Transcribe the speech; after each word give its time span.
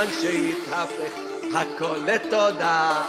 עניין 0.00 0.20
שהתהפך, 0.20 1.12
הכל 1.54 1.96
לתודה. 2.06 3.02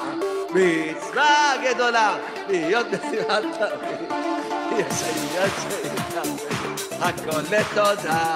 מצווה 0.50 1.54
גדולה, 1.64 2.17
להיות 2.50 2.88
בשמחת 2.88 3.44
תמיד. 3.59 4.12
הכל 7.00 7.41
לתודה. 7.55 8.36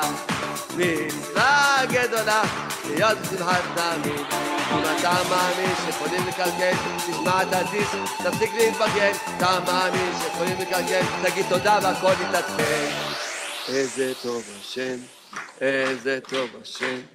מצווה 0.76 1.82
גדולה, 1.86 2.44
להיות 2.86 3.18
בשמחת 3.18 3.62
תמיד. 3.76 4.26
אם 4.72 4.84
אתה 5.00 5.22
מאמין 5.30 5.76
שיכולים 5.86 6.28
לקלקל, 6.28 6.74
תשמע 6.98 7.42
את 7.42 7.48
הדיסק, 7.52 8.24
תפסיק 8.24 8.54
להתבגן. 8.54 9.12
אתה 9.38 9.60
מאמין 9.68 10.12
שיכולים 10.24 10.58
לקלקל, 10.60 11.02
תגיד 11.24 11.46
תודה 11.50 11.80
והכל 11.84 12.14
יתעדכן. 12.30 12.92
איזה 13.68 14.14
טוב 14.24 14.44
השם, 14.60 14.98
איזה 15.62 16.20
טוב 16.30 16.50
השם, 16.62 17.15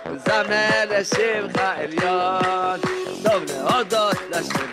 זמר 0.25 0.83
לשמך 0.89 1.57
עליון. 1.57 2.79
טוב 3.23 3.43
להודות 3.47 4.17
לשם, 4.29 4.65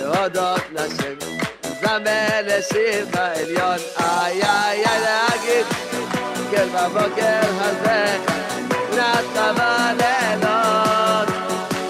להודות 0.00 0.60
לשם, 0.72 1.14
זמר 1.80 2.40
לשמך 2.42 3.16
עליון. 3.16 3.78
איי 4.00 4.42
איי 4.42 4.84
איי 4.86 5.00
להגיד, 5.00 5.66
כן 6.50 6.68
בבוקר 6.68 7.40
הזה, 7.60 8.18
נתת 8.92 9.36
בלילות. 9.56 11.28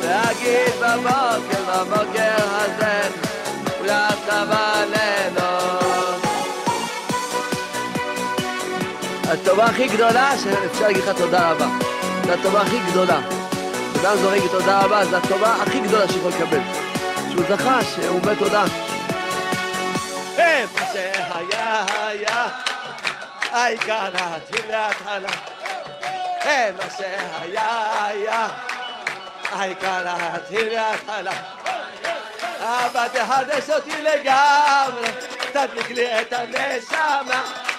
להגיד 0.04 0.72
בבוקר, 0.80 1.62
בבוקר 1.68 2.44
הזה, 2.48 3.08
נתת 3.82 4.32
בלילות. 4.48 5.74
הטובה 9.28 9.64
הכי 9.64 9.88
גדולה 9.88 10.30
שאפשר 10.38 10.86
להגיד 10.86 11.04
לך 11.04 11.16
תודה 11.16 11.50
רבה. 11.50 11.93
זו 12.26 12.32
הטובה 12.32 12.60
הכי 12.60 12.78
גדולה. 12.90 13.18
אדם 14.00 14.16
זורק 14.16 14.42
תודה 14.50 14.80
רבה, 14.80 15.04
זו 15.04 15.16
הטובה 15.16 15.54
הכי 15.54 15.80
גדולה 15.80 16.08
שיכול 16.08 16.30
לקבל. 16.30 16.60
שהוא 17.30 17.44
זכה, 17.48 17.84
שהוא 17.84 18.20
אומר 18.20 18.34
תודה. 18.34 18.64
איפה 20.38 20.78
שהיה 20.92 21.84
היה, 22.06 22.46
העיקר 23.50 24.04
להתחיל 24.04 24.70
להתחלה. 24.70 25.28
איפה 26.44 26.96
שהיה 26.96 28.06
היה, 28.06 28.48
העיקר 29.52 30.02
להתחיל 30.04 30.68
להתחלה. 30.68 31.32
אבא 32.60 33.08
תחדש 33.08 33.70
אותי 33.70 34.02
לגמרי, 34.02 35.08
תדליק 35.52 35.90
לי 35.90 36.20
את 36.20 36.32
הנשמה. 36.32 37.42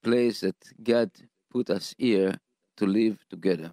place 0.02 0.40
that 0.40 0.56
God 0.82 1.10
put 1.50 1.70
us 1.70 1.94
here 1.98 2.38
to 2.78 2.86
live 2.86 3.18
together. 3.28 3.70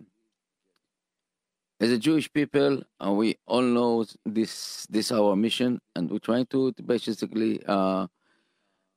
As 1.79 1.91
a 1.91 1.97
Jewish 1.97 2.31
people, 2.31 2.83
uh, 3.03 3.11
we 3.11 3.35
all 3.45 3.61
know 3.61 4.05
this 4.25 4.85
this 4.89 5.11
our 5.11 5.35
mission, 5.35 5.79
and 5.95 6.09
we're 6.09 6.19
trying 6.19 6.45
to, 6.47 6.71
basically 6.85 7.61
uh, 7.67 8.07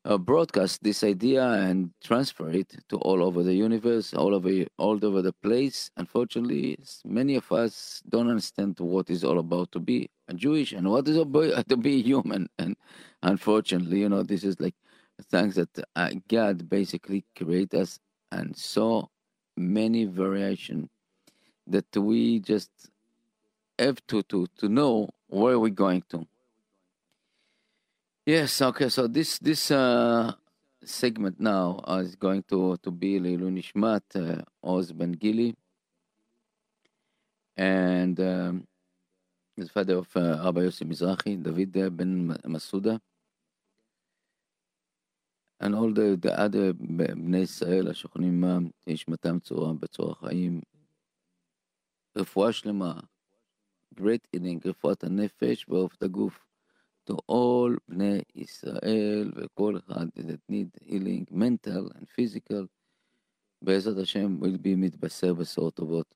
uh, 0.04 0.16
broadcast 0.16 0.82
this 0.82 1.02
idea 1.02 1.42
and 1.44 1.90
transfer 2.02 2.50
it 2.50 2.72
to 2.88 2.96
all 2.98 3.22
over 3.22 3.42
the 3.42 3.54
universe, 3.54 4.14
all 4.14 4.34
over 4.34 4.64
all 4.78 5.04
over 5.04 5.22
the 5.22 5.32
place. 5.42 5.90
Unfortunately, 5.96 6.78
many 7.04 7.34
of 7.34 7.50
us 7.50 8.00
don't 8.08 8.30
understand 8.30 8.78
what 8.78 9.10
it's 9.10 9.24
all 9.24 9.38
about 9.38 9.72
to 9.72 9.80
be 9.80 10.08
a 10.28 10.34
Jewish 10.34 10.72
and 10.72 10.88
what 10.88 11.08
is 11.08 11.16
about 11.16 11.68
to 11.68 11.76
be 11.76 12.00
human. 12.00 12.48
And 12.58 12.76
unfortunately, 13.22 14.00
you 14.00 14.08
know, 14.08 14.22
this 14.22 14.44
is 14.44 14.60
like 14.60 14.76
thanks 15.30 15.56
that 15.56 15.76
uh, 15.96 16.10
God 16.28 16.68
basically 16.68 17.24
created 17.36 17.74
us 17.80 17.98
and 18.30 18.56
so 18.56 19.10
many 19.58 20.04
variation 20.04 20.88
that 21.66 21.94
we 21.96 22.40
just 22.40 22.70
have 23.78 24.04
to 24.06 24.22
to 24.24 24.46
to 24.58 24.68
know 24.68 25.08
where 25.28 25.58
we're 25.58 25.68
going 25.70 26.02
to. 26.10 26.26
Yes, 28.26 28.60
okay. 28.60 28.88
So 28.88 29.06
this 29.06 29.38
this 29.38 29.70
uh, 29.70 30.32
segment 30.84 31.40
now 31.40 31.80
is 32.00 32.16
going 32.16 32.42
to 32.48 32.76
to 32.82 32.90
be 32.90 33.18
Leilu 33.20 33.50
Nishmat 33.50 34.04
uh, 34.16 34.42
Oz 34.62 34.92
Ben 34.92 35.12
Gili, 35.12 35.54
and 37.56 38.18
um, 38.20 38.66
the 39.56 39.68
father 39.68 39.98
of 39.98 40.08
uh, 40.16 40.46
Abba 40.46 40.62
Yossi 40.62 40.84
Mizrahi, 40.84 41.42
David 41.42 41.96
Ben 41.96 42.36
Masuda 42.46 43.00
and 45.59 45.75
all 45.75 45.93
the, 45.93 46.17
the 46.25 46.39
other 46.39 46.73
בני 47.15 47.37
ישראל 47.37 47.87
השוכנים 47.87 48.43
עמם, 48.43 48.69
נשמתם 48.87 49.39
צורה 49.39 49.73
בצורה 49.73 50.15
חיים. 50.15 50.61
רפואה 52.17 52.51
שלמה, 52.51 52.99
great 53.99 54.27
eating, 54.35 54.59
רפואת 54.65 55.03
הנפש 55.03 55.65
ועוף 55.69 56.03
הגוף. 56.03 56.39
to 57.09 57.13
all 57.31 57.77
בני 57.87 58.21
ישראל 58.35 59.31
וכל 59.35 59.77
אחד 59.77 60.07
that 60.17 60.51
need 60.51 60.87
healing, 60.87 61.25
mental 61.31 61.91
and 61.95 62.05
physical. 62.17 62.65
בעזרת 63.61 63.97
השם 63.97 64.37
will 64.41 64.57
be 64.57 64.75
מתבשר 64.77 65.33
בשורות 65.33 65.73
טובות. 65.73 66.15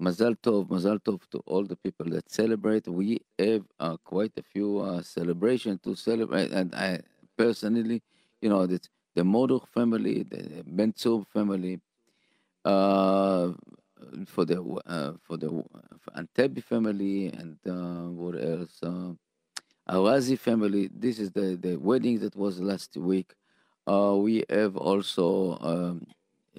Mazal 0.00 0.34
Tov, 0.42 0.68
Mazal 0.68 0.98
Tov 1.00 1.20
to 1.30 1.38
all 1.46 1.64
the 1.64 1.76
people 1.76 2.06
that 2.06 2.30
celebrate. 2.30 2.88
We 2.88 3.18
have 3.38 3.64
uh, 3.78 3.96
quite 4.02 4.32
a 4.38 4.42
few 4.42 4.78
uh, 4.78 5.02
celebrations 5.02 5.80
to 5.82 5.94
celebrate, 5.94 6.50
and 6.50 6.74
I 6.74 7.00
personally, 7.36 8.02
you 8.41 8.49
know, 8.49 8.65
the, 8.65 8.79
the 9.15 9.23
Moduch 9.23 9.67
family, 9.67 10.23
the 10.23 10.63
Ben 10.65 10.93
family, 11.33 11.79
uh, 12.65 13.51
for 14.27 14.45
the 14.45 14.61
uh, 14.85 15.13
for 15.23 15.37
the 15.37 15.49
Antebi 16.15 16.63
family, 16.63 17.27
and 17.27 17.57
uh, 17.67 18.09
what 18.11 18.35
else? 18.41 18.79
Uh, 18.83 19.13
Arazi 19.89 20.37
family. 20.37 20.89
This 20.93 21.19
is 21.19 21.31
the 21.31 21.57
the 21.61 21.77
wedding 21.77 22.19
that 22.19 22.35
was 22.35 22.59
last 22.59 22.95
week. 22.97 23.33
Uh, 23.87 24.15
we 24.17 24.43
have 24.49 24.75
also 24.77 25.57
um, 25.61 26.07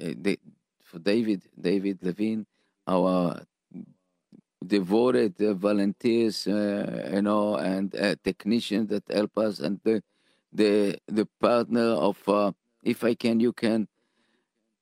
eh, 0.01 0.15
the, 0.17 0.39
for 0.83 0.99
David 0.99 1.43
David 1.61 1.99
Levine 2.03 2.47
our 2.87 3.43
devoted 4.67 5.37
volunteers, 5.59 6.47
uh, 6.47 7.11
you 7.15 7.23
know, 7.23 7.57
and 7.57 7.95
uh, 7.97 8.15
technicians 8.25 8.89
that 8.91 9.05
help 9.11 9.37
us, 9.39 9.61
and 9.61 9.81
the 10.52 10.98
the 11.08 11.26
partner 11.40 11.94
of 11.94 12.18
uh, 12.28 12.52
if 12.84 13.04
I 13.04 13.16
can, 13.16 13.40
you 13.40 13.54
can, 13.54 13.88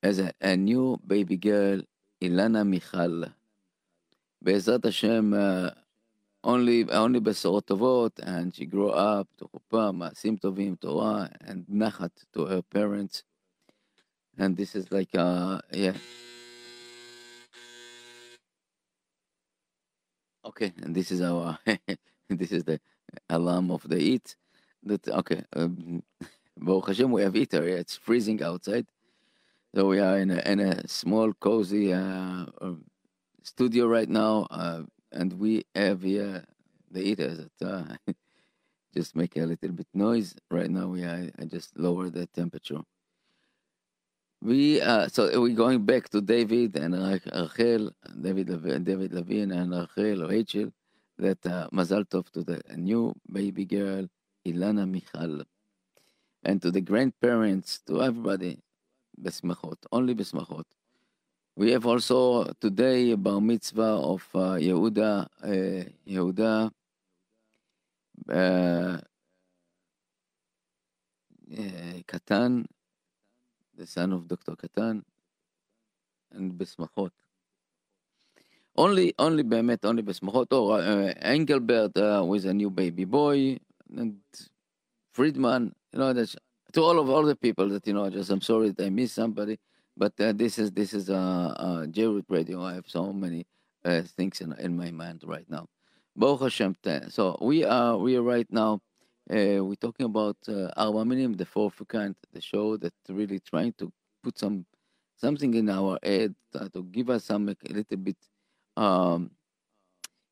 as 0.04 0.20
a, 0.20 0.32
a 0.42 0.58
new 0.58 1.00
baby 1.06 1.38
girl, 1.38 1.82
Ilana 2.22 2.68
Michal. 2.68 3.26
בעזרת 4.44 4.86
השם, 4.86 5.34
uh, 5.34 5.72
only, 6.44 6.86
only 6.90 7.20
בשורות 7.20 7.66
טובות, 7.66 8.20
and 8.20 8.56
she 8.56 8.66
grew 8.66 8.90
up 8.92 9.28
תחופה, 9.36 9.92
מעשים 9.92 10.36
טובים, 10.38 10.76
תורה, 10.76 11.26
and 11.44 11.64
נחת 11.70 12.26
to 12.36 12.40
her 12.40 12.62
parents. 12.62 13.24
And 14.38 14.58
this 14.58 14.76
is 14.76 14.92
like, 14.92 15.14
uh, 15.16 15.60
yeah. 15.72 15.98
Okay, 20.44 20.74
and 20.82 20.96
this 20.96 21.12
is 21.12 21.22
our 21.22 21.60
this 22.30 22.52
is 22.52 22.64
the 22.64 22.80
alarm 23.30 23.70
of 23.70 23.88
the 23.88 24.00
heat. 24.00 24.36
That 24.87 25.09
okay, 25.09 25.43
um, 25.55 26.03
Hashem, 26.87 27.11
we 27.11 27.23
have 27.23 27.35
heater. 27.35 27.67
It's 27.67 27.97
freezing 27.97 28.41
outside, 28.43 28.87
so 29.75 29.89
we 29.89 29.99
are 29.99 30.19
in 30.19 30.31
a, 30.31 30.41
in 30.47 30.61
a 30.61 30.87
small 30.87 31.33
cozy 31.33 31.93
uh, 31.93 32.47
um, 32.61 32.85
studio 33.43 33.89
right 33.89 34.09
now, 34.09 34.47
uh, 34.49 34.83
and 35.11 35.33
we 35.33 35.65
have 35.75 36.03
here 36.03 36.45
the 36.91 37.03
heater 37.03 37.35
that 37.35 37.67
uh, 37.67 38.13
just 38.95 39.17
make 39.17 39.37
a 39.37 39.41
little 39.41 39.73
bit 39.73 39.89
noise. 39.93 40.37
Right 40.53 40.71
now, 40.71 40.87
we 40.87 41.03
are, 41.03 41.31
I 41.37 41.45
just 41.47 41.77
lower 41.77 42.09
the 42.09 42.27
temperature. 42.29 42.81
We 44.41 44.81
uh, 44.81 45.09
so 45.09 45.41
we're 45.41 45.57
going 45.57 45.85
back 45.85 46.11
to 46.11 46.21
David 46.21 46.77
and 46.77 46.95
Rachel, 46.95 47.91
David 48.23 48.85
David 48.85 49.13
Levine 49.13 49.51
and 49.51 49.73
Rachel, 49.97 50.29
Rachel, 50.29 50.71
that 51.19 51.45
uh, 51.45 51.69
Mazal 51.73 52.05
Tov 52.07 52.31
to 52.31 52.45
the 52.45 52.63
new 52.77 53.13
baby 53.33 53.65
girl, 53.65 54.07
Ilana 54.46 54.90
Michal, 54.90 55.44
and 56.44 56.62
to 56.62 56.72
the 56.72 56.82
grandparents, 56.82 57.80
to 57.88 58.02
everybody, 58.02 58.60
besmachot, 59.22 59.78
only 59.92 60.16
besmachot. 60.16 60.66
We 61.56 61.72
have 61.72 61.86
also 61.86 62.46
today 62.60 63.12
a 63.12 63.18
bar 63.18 63.42
mitzvah 63.42 63.82
of 63.82 64.28
uh, 64.34 64.56
Yehuda, 64.56 65.28
uh, 65.44 65.84
Yehuda, 66.08 66.72
uh, 68.30 68.34
uh, 68.34 68.98
Katan, 72.08 72.66
the 73.78 73.86
son 73.86 74.14
of 74.14 74.28
Dr. 74.28 74.56
Katan, 74.56 75.04
and 76.32 76.54
בשמחות. 76.54 77.12
Only, 78.78 79.12
only 79.20 79.44
באמת, 79.44 79.86
only 79.86 80.02
בשמחות, 80.02 80.54
or 80.54 80.80
uh, 80.80 81.14
Engelbert 81.22 81.98
uh, 81.98 82.24
with 82.26 82.46
a 82.46 82.54
new 82.54 82.70
baby 82.70 83.06
boy, 83.06 83.58
and 83.97 84.17
Friedman, 85.13 85.75
you 85.93 85.99
know, 85.99 86.13
that's, 86.13 86.37
to 86.73 86.83
all 86.83 86.99
of 86.99 87.09
all 87.09 87.23
the 87.23 87.37
people 87.37 87.69
that, 87.71 87.87
you 87.87 87.93
know, 87.95 88.09
just 88.11 88.31
I'm 88.31 88.41
sorry 88.41 88.71
that 88.71 88.87
I 88.87 88.91
missed 88.91 89.15
somebody, 89.15 89.59
but 89.97 90.13
uh, 90.21 90.33
this 90.33 90.59
is, 90.59 90.73
this 90.73 90.93
is, 90.93 91.11
uh, 91.11 91.55
uh, 91.57 91.87
J-Root 91.87 92.27
Radio, 92.29 92.63
I 92.63 92.75
have 92.75 92.89
so 92.89 93.13
many 93.13 93.47
uh, 93.85 94.03
things 94.03 94.41
in, 94.41 94.53
in 94.55 94.77
my 94.77 94.91
mind 94.91 95.23
right 95.27 95.49
now. 95.49 95.69
So 97.09 97.39
we 97.41 97.65
are, 97.65 97.97
we 97.99 98.17
are 98.17 98.23
right 98.23 98.47
now 98.51 98.81
uh, 99.29 99.59
we're 99.65 99.75
talking 99.75 100.07
about 100.07 100.37
uh, 100.49 100.71
Arba 100.77 101.05
Minim, 101.05 101.33
the 101.33 101.45
fourth 101.45 101.83
kind, 101.89 102.15
the 102.33 102.41
show 102.41 102.77
that 102.77 102.95
really 103.09 103.41
trying 103.41 103.73
to 103.73 103.93
put 104.23 104.39
some 104.39 104.65
something 105.17 105.55
in 105.55 105.69
our 105.69 105.99
head 106.03 106.35
uh, 106.55 106.69
to 106.69 106.85
give 106.85 107.11
us 107.11 107.25
some 107.25 107.49
a 107.49 107.57
little 107.69 107.97
bit, 107.97 108.17
um, 108.77 109.31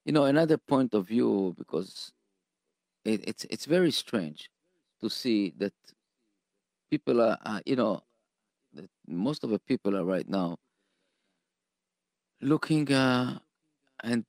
you 0.05 0.12
know, 0.12 0.27
another 0.27 0.59
point 0.59 0.95
of 0.95 1.09
view 1.09 1.55
because 1.59 2.12
it, 3.05 3.29
it's 3.29 3.45
it's 3.51 3.67
very 3.67 3.91
strange 3.91 4.51
to 5.01 5.11
see 5.11 5.53
that 5.59 5.73
people 6.91 7.21
are, 7.21 7.39
are 7.45 7.62
you 7.67 7.77
know, 7.77 8.03
most 9.06 9.45
of 9.45 9.51
the 9.51 9.59
people 9.59 9.97
are 9.97 10.05
right 10.05 10.29
now 10.29 10.56
looking 12.41 12.93
uh, 12.93 13.39
and 14.03 14.25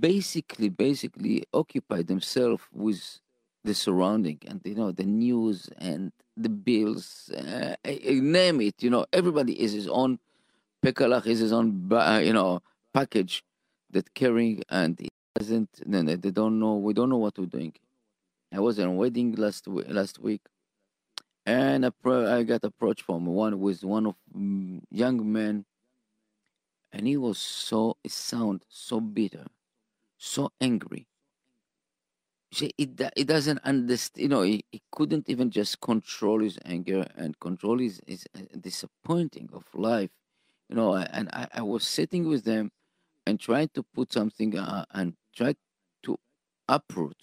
basically 0.00 0.68
basically 0.68 1.44
occupy 1.52 2.02
themselves 2.02 2.62
with 2.72 3.20
the 3.64 3.74
surrounding 3.74 4.38
and 4.46 4.60
you 4.64 4.74
know 4.74 4.92
the 4.92 5.04
news 5.04 5.68
and 5.78 6.12
the 6.36 6.48
bills 6.48 7.30
uh, 7.36 7.74
name 7.84 8.60
it 8.60 8.74
you 8.80 8.88
know 8.88 9.04
everybody 9.12 9.60
is 9.60 9.72
his 9.72 9.88
own 9.88 10.18
pekalach 10.84 11.26
is 11.26 11.40
his 11.40 11.52
own 11.52 11.88
uh, 11.92 12.20
you 12.22 12.32
know 12.32 12.62
package 12.94 13.42
that 13.90 14.14
carrying 14.14 14.62
and 14.70 15.00
they 15.40 16.30
don't 16.30 16.58
know 16.58 16.76
we 16.76 16.92
don't 16.94 17.08
know 17.10 17.16
what 17.16 17.38
we're 17.38 17.46
doing 17.46 17.72
i 18.52 18.60
was 18.60 18.78
in 18.78 18.88
a 18.88 18.92
wedding 18.92 19.34
last 19.36 19.66
last 19.68 20.18
week 20.18 20.42
and 21.46 21.86
I 21.86 22.42
got 22.42 22.64
approached 22.64 23.02
from 23.02 23.24
one 23.24 23.58
with 23.58 23.82
one 23.82 24.06
of 24.06 24.16
mm, 24.36 24.82
young 24.90 25.32
men 25.32 25.64
and 26.92 27.06
he 27.06 27.16
was 27.16 27.38
so 27.38 27.96
sound 28.06 28.64
so 28.68 29.00
bitter, 29.00 29.46
so 30.18 30.52
angry. 30.60 31.06
See, 32.52 32.72
it 32.78 33.00
it 33.16 33.26
doesn't 33.26 33.58
understand. 33.64 34.22
You 34.22 34.28
know, 34.28 34.42
he, 34.42 34.64
he 34.72 34.82
couldn't 34.90 35.28
even 35.28 35.50
just 35.50 35.80
control 35.80 36.40
his 36.40 36.58
anger 36.64 37.06
and 37.14 37.38
control 37.40 37.78
his, 37.78 38.00
his 38.06 38.26
uh, 38.34 38.40
disappointing 38.58 39.50
of 39.52 39.64
life. 39.74 40.10
You 40.68 40.76
know, 40.76 40.96
and 40.96 41.28
I, 41.32 41.48
I 41.54 41.62
was 41.62 41.86
sitting 41.86 42.28
with 42.28 42.44
them 42.44 42.72
and 43.26 43.40
trying 43.40 43.70
to 43.74 43.82
put 43.82 44.12
something 44.12 44.58
uh, 44.58 44.84
and 44.92 45.14
try 45.38 45.54
to 46.04 46.18
uproot 46.68 47.16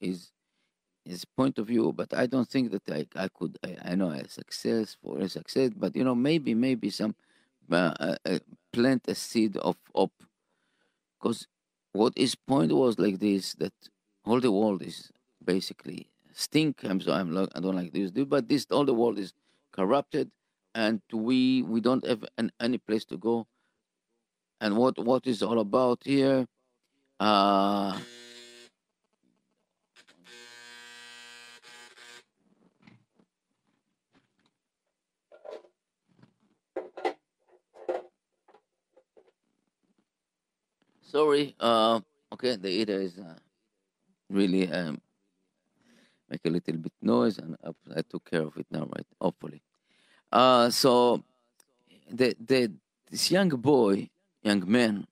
his 0.00 0.32
his 1.04 1.24
point 1.24 1.58
of 1.58 1.66
view. 1.66 1.92
But 1.92 2.14
I 2.14 2.26
don't 2.26 2.48
think 2.48 2.70
that 2.72 2.86
I 2.98 3.06
I 3.24 3.28
could. 3.28 3.58
I, 3.64 3.92
I 3.92 3.94
know 3.96 4.10
a 4.10 4.28
success 4.28 4.96
for 5.02 5.18
a 5.18 5.28
success, 5.28 5.70
but 5.76 5.96
you 5.96 6.04
know, 6.04 6.14
maybe 6.14 6.54
maybe 6.54 6.90
some 6.90 7.14
uh, 7.70 7.94
uh, 8.24 8.38
plant 8.72 9.02
a 9.08 9.14
seed 9.14 9.56
of 9.56 9.76
hope. 9.94 10.22
Because 11.18 11.46
what 11.92 12.12
his 12.16 12.34
point 12.34 12.72
was 12.72 12.98
like 12.98 13.18
this 13.18 13.54
that 13.54 13.74
all 14.24 14.40
the 14.40 14.52
world 14.52 14.82
is 14.82 15.10
basically 15.44 16.08
stink. 16.32 16.84
I'm 16.84 17.00
so 17.00 17.12
I'm 17.12 17.36
I 17.36 17.60
don't 17.60 17.76
like 17.76 17.92
this, 17.92 18.10
but 18.10 18.48
this 18.48 18.66
all 18.70 18.84
the 18.84 18.94
world 18.94 19.18
is 19.18 19.32
corrupted, 19.72 20.30
and 20.74 21.00
we 21.12 21.62
we 21.62 21.80
don't 21.80 22.06
have 22.06 22.24
an, 22.38 22.52
any 22.60 22.78
place 22.78 23.04
to 23.06 23.16
go. 23.16 23.46
And 24.60 24.76
what 24.76 24.98
what 24.98 25.26
is 25.26 25.42
all 25.42 25.58
about 25.58 26.00
here? 26.04 26.46
Uh, 27.20 27.98
Sorry. 41.08 41.54
Uh, 41.58 42.00
okay, 42.34 42.56
the 42.56 42.68
eater 42.68 43.00
is 43.00 43.16
uh, 43.18 43.38
really 44.28 44.70
um, 44.70 45.00
make 46.28 46.44
a 46.44 46.50
little 46.50 46.76
bit 46.76 46.92
noise, 47.00 47.38
and 47.38 47.56
I 47.96 48.02
took 48.02 48.30
care 48.30 48.42
of 48.42 48.54
it 48.58 48.66
now, 48.70 48.86
right? 48.94 49.06
Hopefully. 49.18 49.62
Uh, 50.30 50.68
so 50.68 51.24
the 52.10 52.36
the 52.38 52.70
this 53.10 53.30
young 53.30 53.48
boy, 53.48 54.10
young 54.42 54.70
man, 54.70 55.06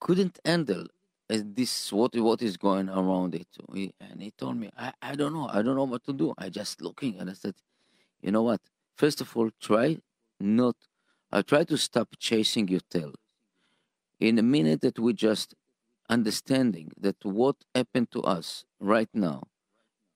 couldn't 0.00 0.38
handle 0.44 0.86
uh, 1.30 1.38
this 1.44 1.92
what 1.92 2.16
what 2.16 2.42
is 2.42 2.56
going 2.56 2.88
around 2.88 3.34
it. 3.34 3.48
He, 3.74 3.92
and 4.00 4.22
he 4.22 4.32
told 4.32 4.56
me, 4.56 4.70
I, 4.76 4.92
I 5.02 5.14
don't 5.14 5.32
know, 5.34 5.48
I 5.52 5.62
don't 5.62 5.76
know 5.76 5.84
what 5.84 6.04
to 6.04 6.12
do. 6.12 6.34
I 6.38 6.48
just 6.48 6.80
looking, 6.82 7.18
and 7.20 7.30
I 7.30 7.34
said, 7.34 7.54
you 8.22 8.32
know 8.32 8.42
what? 8.42 8.60
First 8.96 9.20
of 9.20 9.36
all, 9.36 9.50
try 9.60 9.98
not. 10.40 10.76
I 11.32 11.42
try 11.42 11.64
to 11.64 11.76
stop 11.78 12.08
chasing 12.18 12.68
your 12.68 12.80
tail 12.90 13.14
in 14.20 14.38
a 14.38 14.42
minute 14.42 14.80
that 14.82 14.98
we 14.98 15.12
just 15.12 15.54
understanding 16.08 16.90
that 17.00 17.16
what 17.24 17.56
happened 17.74 18.10
to 18.12 18.22
us 18.22 18.64
right 18.80 19.08
now 19.14 19.44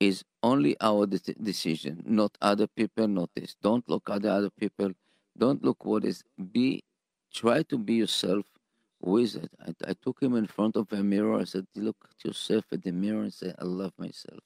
is 0.01 0.25
only 0.43 0.77
our 0.81 1.07
de- 1.07 1.35
decision, 1.43 2.03
not 2.07 2.37
other 2.43 2.67
people, 2.67 3.09
not 3.09 3.31
this. 3.35 3.57
Don't 3.63 3.89
look 3.89 4.11
at 4.11 4.23
the 4.23 4.33
other 4.33 4.51
people. 4.51 4.93
Don't 5.39 5.65
look 5.65 5.85
what 5.85 6.05
is. 6.05 6.23
Be, 6.53 6.83
try 7.33 7.63
to 7.65 7.79
be 7.79 7.95
yourself 7.95 8.47
with 9.05 9.37
it. 9.37 9.51
I, 9.61 9.91
I 9.91 9.95
took 9.95 10.21
him 10.21 10.35
in 10.37 10.47
front 10.47 10.77
of 10.77 10.93
a 10.93 11.03
mirror. 11.03 11.41
I 11.41 11.45
said, 11.45 11.67
look 11.75 11.97
at 12.11 12.25
yourself 12.25 12.65
at 12.73 12.83
the 12.83 12.93
mirror 12.93 13.23
and 13.23 13.33
say, 13.33 13.53
I 13.59 13.65
love 13.65 13.93
myself. 13.99 14.41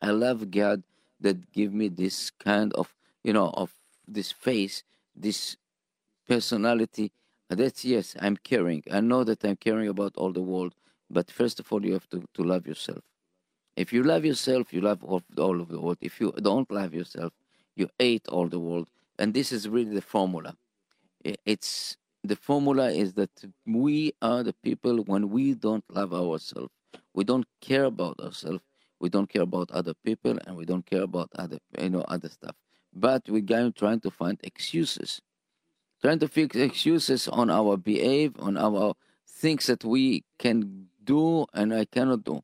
I 0.00 0.10
love 0.10 0.50
God 0.50 0.82
that 1.20 1.52
give 1.52 1.72
me 1.72 1.88
this 1.88 2.30
kind 2.30 2.72
of, 2.74 2.94
you 3.22 3.32
know, 3.32 3.50
of 3.50 3.72
this 4.06 4.32
face, 4.32 4.82
this 5.16 5.56
personality. 6.28 7.12
That's 7.48 7.84
yes, 7.84 8.16
I'm 8.20 8.36
caring. 8.36 8.82
I 8.90 9.00
know 9.00 9.24
that 9.24 9.44
I'm 9.44 9.56
caring 9.56 9.88
about 9.88 10.12
all 10.16 10.32
the 10.32 10.42
world. 10.42 10.74
But 11.10 11.30
first 11.30 11.60
of 11.60 11.72
all, 11.72 11.84
you 11.84 11.92
have 11.92 12.08
to, 12.10 12.24
to 12.34 12.42
love 12.42 12.66
yourself. 12.66 13.02
If 13.76 13.92
you 13.92 14.02
love 14.02 14.24
yourself, 14.24 14.72
you 14.72 14.80
love 14.80 15.02
all, 15.04 15.22
all 15.38 15.60
of 15.60 15.68
the 15.68 15.80
world. 15.80 15.98
If 16.00 16.20
you 16.20 16.32
don't 16.32 16.70
love 16.70 16.94
yourself, 16.94 17.32
you 17.76 17.88
hate 17.98 18.26
all 18.28 18.48
the 18.48 18.58
world. 18.58 18.88
And 19.18 19.34
this 19.34 19.52
is 19.52 19.68
really 19.68 19.94
the 19.94 20.02
formula. 20.02 20.56
It's 21.44 21.96
the 22.24 22.36
formula 22.36 22.90
is 22.90 23.12
that 23.14 23.30
we 23.66 24.14
are 24.22 24.42
the 24.42 24.54
people 24.54 24.98
when 25.04 25.28
we 25.28 25.54
don't 25.54 25.84
love 25.90 26.14
ourselves, 26.14 26.72
we 27.14 27.22
don't 27.22 27.46
care 27.60 27.84
about 27.84 28.18
ourselves, 28.18 28.62
we 28.98 29.10
don't 29.10 29.28
care 29.28 29.42
about 29.42 29.70
other 29.70 29.92
people, 30.04 30.38
and 30.46 30.56
we 30.56 30.64
don't 30.64 30.86
care 30.86 31.02
about 31.02 31.28
other 31.36 31.58
you 31.78 31.90
know 31.90 32.04
other 32.08 32.30
stuff. 32.30 32.56
But 32.94 33.28
we're 33.28 33.42
going 33.42 33.72
trying 33.72 34.00
to 34.00 34.10
find 34.10 34.40
excuses, 34.42 35.20
trying 36.00 36.18
to 36.20 36.28
fix 36.28 36.56
excuses 36.56 37.28
on 37.28 37.50
our 37.50 37.76
behave, 37.76 38.32
on 38.38 38.56
our 38.56 38.94
things 39.28 39.66
that 39.66 39.84
we 39.84 40.24
can 40.38 40.86
do 41.04 41.46
and 41.52 41.74
I 41.74 41.84
cannot 41.84 42.24
do. 42.24 42.40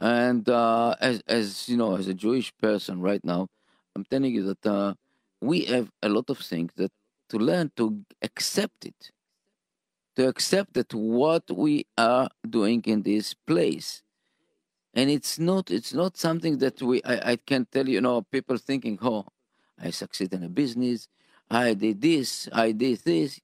And 0.00 0.48
uh, 0.48 0.94
as 1.00 1.22
as 1.28 1.68
you 1.68 1.76
know, 1.76 1.96
as 1.96 2.08
a 2.08 2.14
Jewish 2.14 2.52
person 2.58 3.00
right 3.00 3.24
now, 3.24 3.48
I'm 3.94 4.04
telling 4.04 4.34
you 4.34 4.42
that 4.54 4.66
uh, 4.66 4.94
we 5.40 5.64
have 5.66 5.90
a 6.02 6.08
lot 6.08 6.30
of 6.30 6.38
things 6.38 6.72
that 6.76 6.92
to 7.28 7.38
learn 7.38 7.70
to 7.76 8.04
accept 8.22 8.84
it, 8.84 9.10
to 10.16 10.28
accept 10.28 10.74
that 10.74 10.92
what 10.94 11.44
we 11.50 11.86
are 11.96 12.28
doing 12.48 12.82
in 12.86 13.02
this 13.02 13.34
place, 13.34 14.02
and 14.94 15.10
it's 15.10 15.38
not 15.38 15.70
it's 15.70 15.94
not 15.94 16.16
something 16.16 16.58
that 16.58 16.80
we 16.82 17.02
I, 17.04 17.32
I 17.32 17.36
can 17.36 17.66
tell 17.66 17.86
you, 17.86 17.94
you 17.94 18.00
know 18.00 18.22
people 18.22 18.56
thinking, 18.56 18.98
oh, 19.02 19.26
I 19.80 19.90
succeed 19.90 20.32
in 20.32 20.42
a 20.42 20.48
business, 20.48 21.08
I 21.50 21.74
did 21.74 22.00
this, 22.00 22.48
I 22.52 22.72
did 22.72 23.00
this, 23.04 23.40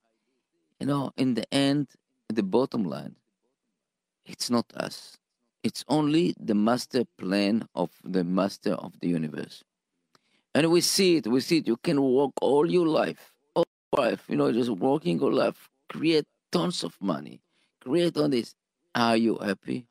you 0.79 0.87
know. 0.87 1.11
In 1.17 1.35
the 1.35 1.51
end, 1.53 1.87
the 2.29 2.43
bottom 2.43 2.83
line, 2.83 3.15
it's 4.25 4.49
not 4.49 4.65
us 4.75 5.17
it's 5.65 5.83
only 5.87 6.35
the 6.39 6.53
master 6.53 7.05
plan 7.17 7.67
of 7.73 7.89
the 8.03 8.23
master 8.23 8.73
of 8.73 8.99
the 8.99 9.07
universe. 9.07 9.63
And 10.53 10.69
we 10.69 10.79
see 10.79 11.17
it, 11.17 11.25
we 11.25 11.41
see 11.41 11.57
it. 11.57 11.67
You 11.67 11.77
can 11.77 11.99
walk 11.99 12.33
all 12.39 12.69
your 12.69 12.87
life, 12.87 13.33
life, 13.97 14.23
you 14.27 14.35
know, 14.35 14.51
just 14.51 14.69
working 14.69 15.19
your 15.19 15.31
life, 15.33 15.69
create 15.89 16.25
tons 16.51 16.83
of 16.83 16.95
money, 17.01 17.39
create 17.81 18.17
all 18.17 18.29
this. 18.29 18.55
Are 18.93 19.17
you 19.17 19.37
happy? 19.37 19.87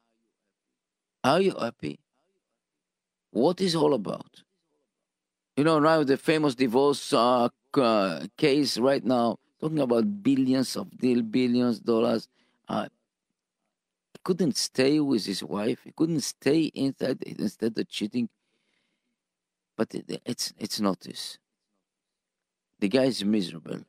Are 1.25 1.41
you 1.41 1.55
happy? 1.59 1.99
What 3.31 3.61
is 3.61 3.75
all 3.75 3.95
about? 3.95 4.43
You 5.57 5.65
know, 5.65 5.79
now 5.79 6.03
the 6.03 6.17
famous 6.17 6.55
divorce 6.55 7.13
uh, 7.13 7.49
uh, 7.75 8.27
case 8.37 8.79
right 8.79 9.05
now, 9.05 9.39
talking 9.61 9.81
about 9.81 10.23
billions 10.23 10.77
of 10.77 10.91
deal, 10.99 11.23
billions 11.23 11.79
dollars. 11.81 12.29
Uh, 12.69 12.89
couldn't 14.25 14.57
stay 14.57 14.99
with 15.01 15.27
his 15.27 15.43
wife. 15.45 15.81
He 15.85 15.93
couldn't 15.93 16.21
stay 16.23 16.65
inside 16.75 17.23
instead 17.23 17.79
of 17.79 17.89
cheating. 17.89 18.29
But 19.77 19.95
it, 19.95 20.23
it's 20.25 20.53
it's 20.59 20.81
not 20.81 21.01
this. 21.01 21.39
The 22.81 22.89
guy 22.89 23.05
is 23.05 23.25
miserable. 23.25 23.81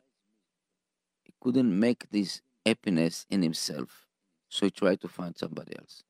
Couldn't 1.45 1.79
make 1.79 2.09
this 2.09 2.41
happiness 2.65 3.27
in 3.29 3.43
himself, 3.43 4.07
so 4.49 4.65
he 4.65 4.71
tried 4.71 4.99
to 5.01 5.07
find 5.07 5.37
somebody 5.37 5.77
else. 5.77 6.03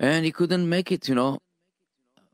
And 0.00 0.24
he 0.24 0.32
couldn't 0.32 0.66
make 0.68 0.90
it, 0.90 1.08
you 1.08 1.14
know. 1.14 1.40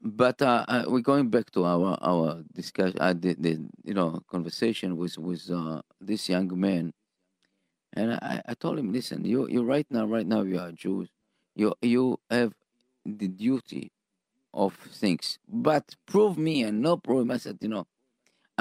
But 0.01 0.41
uh, 0.41 0.65
uh, 0.69 0.85
we're 0.87 1.01
going 1.13 1.31
back 1.31 1.51
to 1.53 1.65
our 1.65 1.99
our 2.01 2.45
discussion, 2.55 2.99
uh, 3.01 3.15
the, 3.15 3.35
the 3.35 3.53
you 3.85 3.95
know 3.95 4.23
conversation 4.31 4.97
with 4.97 5.19
with 5.19 5.51
uh, 5.51 5.83
this 6.01 6.29
young 6.29 6.49
man 6.59 6.93
and 7.95 8.15
I, 8.15 8.43
I 8.47 8.55
told 8.55 8.79
him, 8.79 8.93
listen, 8.93 9.25
you 9.25 9.49
you 9.49 9.63
right 9.65 9.87
now, 9.91 10.07
right 10.07 10.27
now 10.27 10.43
you 10.43 10.59
are 10.59 10.73
Jews. 10.73 11.09
You 11.55 11.75
you 11.83 12.19
have 12.31 12.55
the 13.05 13.29
duty 13.29 13.93
of 14.55 14.75
things. 14.75 15.39
But 15.49 15.97
prove 16.07 16.39
me 16.39 16.63
and 16.63 16.81
no 16.81 16.97
prove 16.97 17.31
I 17.31 17.37
said, 17.39 17.59
you 17.61 17.69
know, 17.69 17.87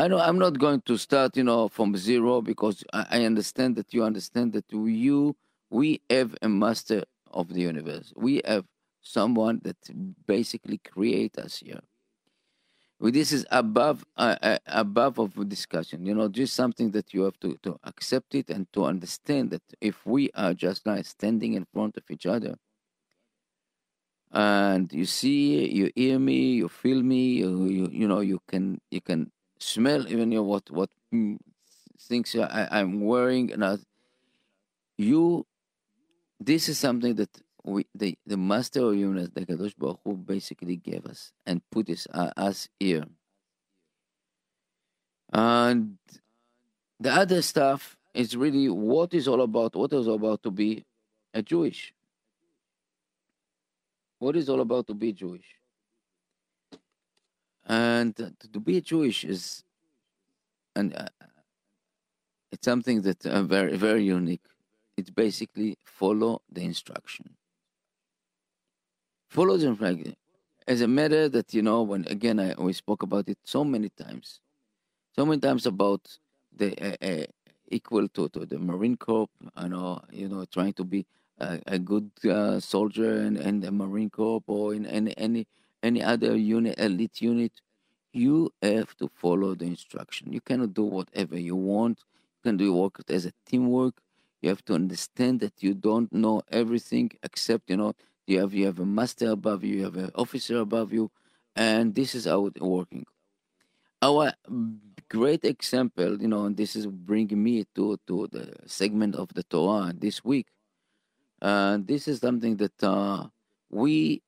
I 0.01 0.07
know 0.07 0.17
I'm 0.17 0.39
not 0.39 0.57
going 0.57 0.81
to 0.87 0.97
start, 0.97 1.37
you 1.37 1.43
know, 1.43 1.69
from 1.69 1.95
zero 1.95 2.41
because 2.41 2.83
I, 2.91 3.05
I 3.11 3.25
understand 3.25 3.75
that 3.75 3.93
you 3.93 4.03
understand 4.03 4.51
that 4.53 4.65
you 4.71 5.35
we 5.69 6.01
have 6.09 6.35
a 6.41 6.49
master 6.49 7.03
of 7.29 7.53
the 7.53 7.61
universe. 7.61 8.11
We 8.15 8.41
have 8.43 8.65
someone 9.03 9.61
that 9.63 9.77
basically 10.25 10.79
create 10.79 11.37
us 11.37 11.57
here 11.57 11.81
this 12.99 13.31
is 13.31 13.45
above 13.49 14.05
uh, 14.17 14.35
uh, 14.43 14.57
above 14.67 15.17
of 15.17 15.49
discussion 15.49 16.05
you 16.05 16.13
know 16.13 16.27
just 16.27 16.55
something 16.55 16.91
that 16.91 17.15
you 17.15 17.23
have 17.23 17.39
to, 17.39 17.57
to 17.63 17.75
accept 17.83 18.35
it 18.35 18.51
and 18.51 18.71
to 18.71 18.85
understand 18.85 19.49
that 19.49 19.63
if 19.81 20.05
we 20.05 20.29
are 20.35 20.53
just 20.53 20.85
like 20.85 21.03
standing 21.03 21.53
in 21.53 21.65
front 21.73 21.97
of 21.97 22.03
each 22.11 22.27
other 22.27 22.55
and 24.31 24.93
you 24.93 25.05
see 25.05 25.67
you 25.71 25.89
hear 25.95 26.19
me 26.19 26.53
you 26.53 26.69
feel 26.69 27.01
me 27.01 27.33
you, 27.41 27.65
you, 27.65 27.89
you 27.91 28.07
know 28.07 28.19
you 28.19 28.39
can 28.47 28.79
you 28.91 29.01
can 29.01 29.31
smell 29.61 30.07
even 30.07 30.31
you 30.31 30.39
know, 30.39 30.43
what 30.43 30.69
what 30.71 30.89
mm, 31.13 31.37
things 32.01 32.35
I, 32.35 32.67
i'm 32.71 33.01
wearing 33.01 33.51
and 33.53 33.63
I, 33.63 33.77
you 34.97 35.45
this 36.39 36.67
is 36.67 36.79
something 36.79 37.15
that 37.15 37.29
we 37.63 37.85
the, 37.93 38.17
the 38.25 38.37
master 38.37 38.81
of 38.81 38.95
universe, 38.95 39.29
the 39.33 39.45
Kadosh 39.45 39.77
Baruch 39.77 39.99
Hu, 40.03 40.15
basically 40.15 40.75
gave 40.77 41.05
us 41.05 41.31
and 41.45 41.61
put 41.71 41.89
us, 41.89 42.07
uh, 42.11 42.31
us 42.35 42.67
here. 42.79 43.05
And 45.31 45.97
the 46.99 47.11
other 47.11 47.41
stuff 47.41 47.97
is 48.13 48.35
really 48.35 48.69
what 48.69 49.13
is 49.13 49.27
all 49.27 49.41
about, 49.41 49.75
what 49.75 49.93
is 49.93 50.07
all 50.07 50.15
about 50.15 50.43
to 50.43 50.51
be 50.51 50.83
a 51.33 51.41
Jewish. 51.41 51.93
What 54.19 54.35
is 54.35 54.49
all 54.49 54.61
about 54.61 54.87
to 54.87 54.93
be 54.93 55.13
Jewish? 55.13 55.60
And 57.71 58.15
to 58.53 58.59
be 58.59 58.81
Jewish 58.81 59.23
is, 59.23 59.63
and 60.75 60.93
uh, 60.95 61.07
it's 62.51 62.65
something 62.65 63.01
that 63.03 63.25
uh, 63.25 63.43
very 63.43 63.77
very 63.77 64.03
unique. 64.03 64.45
It's 64.97 65.09
basically 65.09 65.77
follow 65.85 66.41
the 66.51 66.61
instruction 66.61 67.37
follow 69.31 69.55
them 69.55 69.77
like 69.79 70.17
as 70.67 70.81
a 70.81 70.87
matter 70.87 71.29
that 71.29 71.53
you 71.53 71.61
know 71.61 71.81
when 71.83 72.05
again 72.07 72.37
I 72.39 72.53
we 72.57 72.73
spoke 72.73 73.01
about 73.01 73.29
it 73.29 73.37
so 73.43 73.63
many 73.63 73.89
times, 73.89 74.41
so 75.15 75.25
many 75.25 75.39
times 75.39 75.65
about 75.65 76.01
the 76.55 76.69
uh, 76.77 76.97
uh, 77.01 77.25
equal 77.69 78.07
to, 78.09 78.27
to 78.29 78.45
the 78.45 78.59
Marine 78.59 78.97
Corps. 78.97 79.29
I 79.55 79.67
know 79.69 80.01
you 80.11 80.27
know 80.27 80.45
trying 80.45 80.73
to 80.73 80.83
be 80.83 81.05
a, 81.39 81.59
a 81.65 81.79
good 81.79 82.11
uh, 82.29 82.59
soldier 82.59 83.21
in, 83.23 83.37
in 83.37 83.61
the 83.61 83.71
Marine 83.71 84.09
Corps 84.09 84.43
or 84.47 84.73
in 84.73 84.85
any 84.85 85.17
any 85.17 85.47
any 85.83 86.03
other 86.03 86.35
unit 86.37 86.77
elite 86.79 87.21
unit. 87.21 87.53
You 88.13 88.51
have 88.61 88.95
to 88.97 89.07
follow 89.07 89.55
the 89.55 89.65
instruction. 89.65 90.33
You 90.33 90.41
cannot 90.41 90.73
do 90.73 90.83
whatever 90.83 91.39
you 91.39 91.55
want. 91.55 91.99
You 92.43 92.51
can 92.51 92.57
do 92.57 92.73
work 92.73 93.01
as 93.09 93.25
a 93.25 93.33
teamwork. 93.45 93.95
You 94.41 94.49
have 94.49 94.65
to 94.65 94.73
understand 94.75 95.39
that 95.41 95.61
you 95.63 95.73
don't 95.73 96.11
know 96.11 96.41
everything 96.51 97.11
except 97.23 97.69
you 97.69 97.77
know 97.77 97.93
you 98.27 98.39
have 98.39 98.53
you 98.53 98.65
have 98.65 98.79
a 98.79 98.85
master 98.85 99.31
above 99.31 99.63
you, 99.63 99.77
you 99.77 99.83
have 99.83 99.97
an 99.97 100.11
officer 100.15 100.59
above 100.59 100.93
you, 100.93 101.11
and 101.55 101.95
this 101.95 102.15
is 102.15 102.25
how 102.25 102.47
it's 102.47 102.59
working. 102.61 103.05
Our 104.01 104.33
great 105.09 105.43
example, 105.45 106.21
you 106.21 106.27
know, 106.27 106.45
and 106.45 106.57
this 106.57 106.75
is 106.75 106.87
bringing 106.87 107.43
me 107.43 107.65
to 107.75 107.97
to 108.07 108.27
the 108.31 108.53
segment 108.65 109.15
of 109.15 109.29
the 109.33 109.43
Torah 109.43 109.93
this 109.95 110.23
week. 110.23 110.47
Uh, 111.41 111.77
this 111.81 112.07
is 112.07 112.19
something 112.19 112.57
that 112.57 112.83
uh, 112.83 113.27
we 113.69 114.21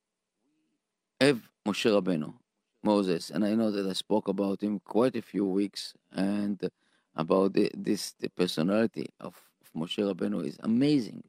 have 1.20 1.42
Moshe 1.66 1.90
Rabbeinu, 1.90 2.34
Moses, 2.82 3.30
and 3.30 3.44
I 3.44 3.54
know 3.54 3.70
that 3.70 3.86
I 3.86 3.92
spoke 3.94 4.28
about 4.28 4.62
him 4.62 4.80
quite 4.84 5.16
a 5.16 5.22
few 5.22 5.44
weeks, 5.46 5.94
and 6.12 6.60
about 7.16 7.54
the, 7.54 7.70
this 7.76 8.12
the 8.20 8.28
personality 8.30 9.08
of, 9.20 9.34
of 9.62 9.80
Moshe 9.80 9.98
Rabbeinu 9.98 10.46
is 10.46 10.58
amazing 10.62 11.22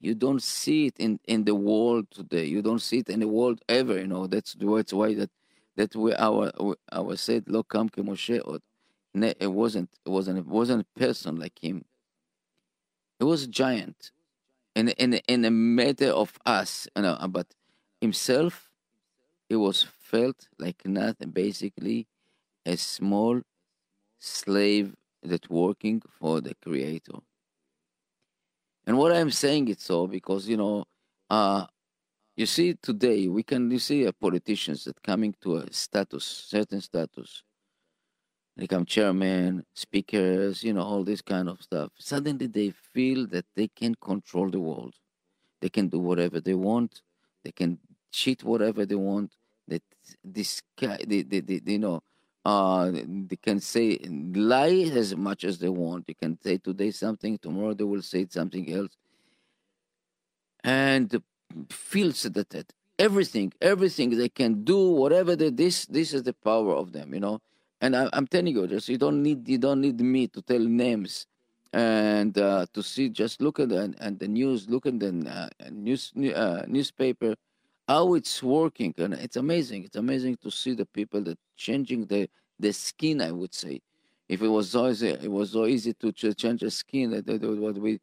you 0.00 0.14
don't 0.14 0.42
see 0.42 0.86
it 0.86 0.96
in 0.98 1.20
in 1.26 1.44
the 1.44 1.54
world 1.54 2.10
today. 2.10 2.46
You 2.46 2.62
don't 2.62 2.80
see 2.80 2.98
it 2.98 3.08
in 3.10 3.20
the 3.20 3.28
world 3.28 3.60
ever. 3.68 3.98
You 3.98 4.06
know 4.06 4.26
that's 4.26 4.54
that's 4.58 4.92
why 4.92 5.14
that 5.14 5.30
that 5.76 5.94
we 5.94 6.14
our 6.14 6.50
our 6.92 7.16
said 7.16 7.44
lo 7.48 7.62
kam 7.62 7.88
ke 7.88 7.96
Moshe. 7.98 8.36
It 9.14 9.52
wasn't 9.52 9.90
it 10.06 10.10
wasn't 10.10 10.38
it 10.38 10.46
wasn't 10.46 10.86
a 10.86 10.98
person 10.98 11.36
like 11.36 11.58
him. 11.60 11.84
It 13.20 13.24
was 13.24 13.44
a 13.44 13.48
giant. 13.48 14.12
in 14.74 14.88
in 14.90 15.14
in 15.28 15.44
a 15.44 15.50
matter 15.50 16.10
of 16.10 16.38
us, 16.46 16.88
you 16.96 17.02
know, 17.02 17.18
but 17.28 17.48
himself, 18.00 18.69
he 19.50 19.56
was 19.56 19.84
felt 19.98 20.48
like 20.60 20.86
nothing, 20.86 21.30
basically 21.30 22.06
a 22.64 22.76
small 22.76 23.40
slave 24.20 24.94
that 25.24 25.50
working 25.50 26.00
for 26.08 26.40
the 26.40 26.54
creator. 26.62 27.18
And 28.86 28.96
what 28.96 29.12
I'm 29.12 29.32
saying 29.32 29.68
it 29.68 29.80
so 29.80 30.06
because 30.06 30.48
you 30.48 30.56
know, 30.56 30.84
uh, 31.28 31.66
you 32.36 32.46
see 32.46 32.74
today 32.74 33.26
we 33.26 33.42
can 33.42 33.68
you 33.70 33.80
see 33.80 34.06
uh, 34.06 34.12
politicians 34.12 34.84
that 34.84 35.02
coming 35.02 35.34
to 35.42 35.56
a 35.56 35.72
status, 35.72 36.24
certain 36.24 36.80
status, 36.80 37.42
they 38.56 38.62
become 38.62 38.84
chairman, 38.84 39.64
speakers, 39.74 40.62
you 40.62 40.72
know, 40.72 40.82
all 40.82 41.02
this 41.02 41.22
kind 41.22 41.48
of 41.48 41.60
stuff. 41.60 41.90
Suddenly 41.98 42.46
they 42.46 42.70
feel 42.70 43.26
that 43.28 43.46
they 43.56 43.66
can 43.66 43.96
control 43.96 44.48
the 44.48 44.60
world. 44.60 44.94
They 45.60 45.70
can 45.70 45.88
do 45.88 45.98
whatever 45.98 46.40
they 46.40 46.54
want. 46.54 47.02
They 47.44 47.52
can 47.52 47.78
cheat 48.12 48.44
whatever 48.44 48.86
they 48.86 48.94
want. 48.94 49.32
That 49.70 49.82
this 50.22 50.60
guy, 50.78 50.98
they, 51.06 51.22
they, 51.22 51.40
they, 51.40 51.60
you 51.64 51.78
know, 51.78 52.02
uh, 52.44 52.90
they 52.92 53.36
can 53.36 53.60
say 53.60 53.98
lie 54.04 54.90
as 54.92 55.16
much 55.16 55.44
as 55.44 55.58
they 55.58 55.68
want. 55.68 56.06
They 56.06 56.14
can 56.14 56.38
say 56.42 56.58
today 56.58 56.90
something, 56.90 57.38
tomorrow 57.38 57.74
they 57.74 57.84
will 57.84 58.02
say 58.02 58.26
something 58.28 58.70
else, 58.72 58.96
and 60.64 61.22
feels 61.70 62.22
that, 62.22 62.50
that 62.50 62.72
everything, 62.98 63.52
everything 63.60 64.16
they 64.16 64.28
can 64.28 64.64
do, 64.64 64.90
whatever 64.90 65.34
they 65.36 65.50
this, 65.50 65.86
this 65.86 66.12
is 66.12 66.22
the 66.22 66.34
power 66.34 66.74
of 66.74 66.92
them, 66.92 67.14
you 67.14 67.20
know. 67.20 67.40
And 67.80 67.96
I, 67.96 68.08
am 68.12 68.26
telling 68.26 68.54
you, 68.54 68.66
just 68.66 68.88
you 68.88 68.98
don't 68.98 69.22
need 69.22 69.48
you 69.48 69.58
don't 69.58 69.80
need 69.80 70.00
me 70.00 70.26
to 70.28 70.42
tell 70.42 70.58
names 70.58 71.26
and 71.72 72.36
uh, 72.36 72.66
to 72.74 72.82
see. 72.82 73.08
Just 73.08 73.40
look 73.40 73.58
at 73.58 73.70
the 73.70 73.94
and 74.00 74.18
the 74.18 74.28
news, 74.28 74.68
look 74.68 74.84
at 74.86 75.00
the 75.00 75.08
uh, 75.08 75.70
news 75.70 76.12
uh, 76.34 76.62
newspaper, 76.68 77.34
how 77.88 78.14
it's 78.14 78.42
working, 78.42 78.94
and 78.98 79.14
it's 79.14 79.36
amazing. 79.36 79.84
It's 79.84 79.96
amazing 79.96 80.36
to 80.42 80.50
see 80.50 80.74
the 80.74 80.86
people 80.86 81.22
that 81.22 81.38
changing 81.56 82.06
the 82.06 82.28
the 82.58 82.72
skin. 82.72 83.20
I 83.20 83.32
would 83.32 83.54
say, 83.54 83.80
if 84.28 84.42
it 84.42 84.48
was 84.48 84.70
so 84.70 84.88
easy, 84.88 85.08
it 85.08 85.30
was 85.30 85.52
so 85.52 85.66
easy 85.66 85.94
to 85.94 86.12
change 86.12 86.60
the 86.60 86.70
skin 86.70 87.10
that, 87.10 87.26
that 87.26 87.42
what 87.42 87.78
we 87.78 88.00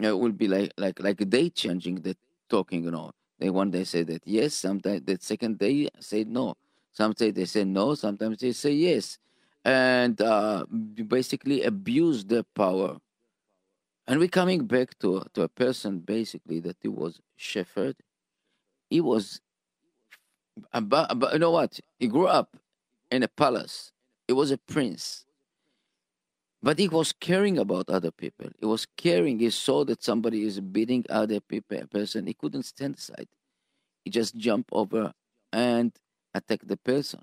it 0.00 0.12
will 0.18 0.32
be 0.32 0.48
like 0.48 0.72
like 0.78 1.00
like 1.00 1.18
they 1.18 1.50
changing 1.50 1.96
the 1.96 2.16
talking. 2.48 2.84
You 2.84 2.90
know, 2.90 3.12
they 3.38 3.50
one 3.50 3.70
day 3.70 3.84
say 3.84 4.02
that 4.04 4.22
yes, 4.26 4.54
sometimes 4.54 5.02
the 5.04 5.18
second 5.20 5.58
day 5.58 5.88
say 6.00 6.24
no 6.24 6.56
Sometimes 6.94 7.34
they 7.34 7.44
say 7.44 7.64
no, 7.64 7.94
sometimes 7.96 8.38
they 8.38 8.52
say 8.52 8.70
yes. 8.72 9.18
And 9.64 10.20
uh, 10.20 10.64
basically 11.08 11.62
abuse 11.64 12.24
their 12.24 12.44
power. 12.44 12.98
And 14.06 14.20
we're 14.20 14.28
coming 14.28 14.66
back 14.66 14.98
to, 15.00 15.24
to 15.34 15.42
a 15.42 15.48
person 15.48 15.98
basically 16.00 16.60
that 16.60 16.76
he 16.80 16.88
was 16.88 17.20
shepherd. 17.36 17.96
He 18.94 19.00
was, 19.00 19.40
about, 20.72 21.32
you 21.32 21.40
know 21.40 21.50
what? 21.50 21.80
He 21.98 22.06
grew 22.06 22.28
up 22.28 22.56
in 23.10 23.24
a 23.24 23.28
palace. 23.28 23.90
He 24.28 24.32
was 24.32 24.52
a 24.52 24.56
prince. 24.56 25.24
But 26.62 26.78
he 26.78 26.86
was 26.86 27.12
caring 27.12 27.58
about 27.58 27.90
other 27.90 28.12
people. 28.12 28.50
He 28.60 28.66
was 28.66 28.86
caring. 28.96 29.40
He 29.40 29.50
saw 29.50 29.84
that 29.86 30.04
somebody 30.04 30.44
is 30.44 30.60
beating 30.60 31.04
other 31.10 31.40
people, 31.40 31.84
person. 31.90 32.28
He 32.28 32.34
couldn't 32.34 32.62
stand 32.62 32.94
aside. 32.94 33.26
He 34.04 34.12
just 34.12 34.36
jumped 34.36 34.70
over 34.70 35.12
and 35.52 35.90
attack 36.32 36.60
the 36.64 36.76
person. 36.76 37.22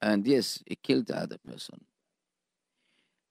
And 0.00 0.26
yes, 0.26 0.62
he 0.64 0.76
killed 0.76 1.08
the 1.08 1.18
other 1.18 1.36
person. 1.46 1.84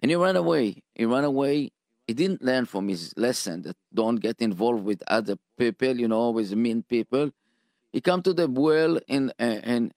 And 0.04 0.12
he 0.12 0.16
ran 0.16 0.36
away. 0.36 0.84
He 0.94 1.06
ran 1.06 1.24
away. 1.24 1.72
He 2.10 2.16
didn't 2.16 2.42
learn 2.42 2.66
from 2.66 2.88
his 2.88 3.14
lesson 3.18 3.62
that 3.62 3.78
don't 3.94 4.16
get 4.16 4.42
involved 4.42 4.84
with 4.84 5.04
other 5.06 5.36
people, 5.60 5.96
you 6.00 6.08
know, 6.08 6.32
with 6.32 6.52
mean 6.56 6.82
people. 6.82 7.30
He 7.94 8.02
come 8.02 8.24
to 8.24 8.34
the 8.34 8.48
well 8.48 9.00
in 9.08 9.32
uh, 9.40 9.62
in 9.74 9.94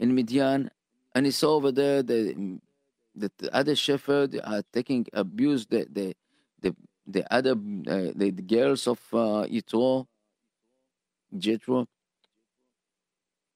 in 0.00 0.16
Midian, 0.16 0.68
and 1.14 1.26
he 1.26 1.30
saw 1.30 1.54
over 1.54 1.70
there 1.70 2.02
the 2.02 2.58
the 3.14 3.30
other 3.52 3.76
shepherd 3.76 4.40
are 4.42 4.64
taking 4.72 5.06
abuse 5.12 5.64
the 5.66 5.86
the 5.88 6.16
the, 6.60 6.74
the 7.06 7.32
other 7.32 7.52
uh, 7.52 8.10
the, 8.16 8.32
the, 8.34 8.42
girls 8.42 8.88
of 8.88 8.98
uh, 9.12 9.46
Yitro, 9.46 10.08
Jethro, 11.38 11.86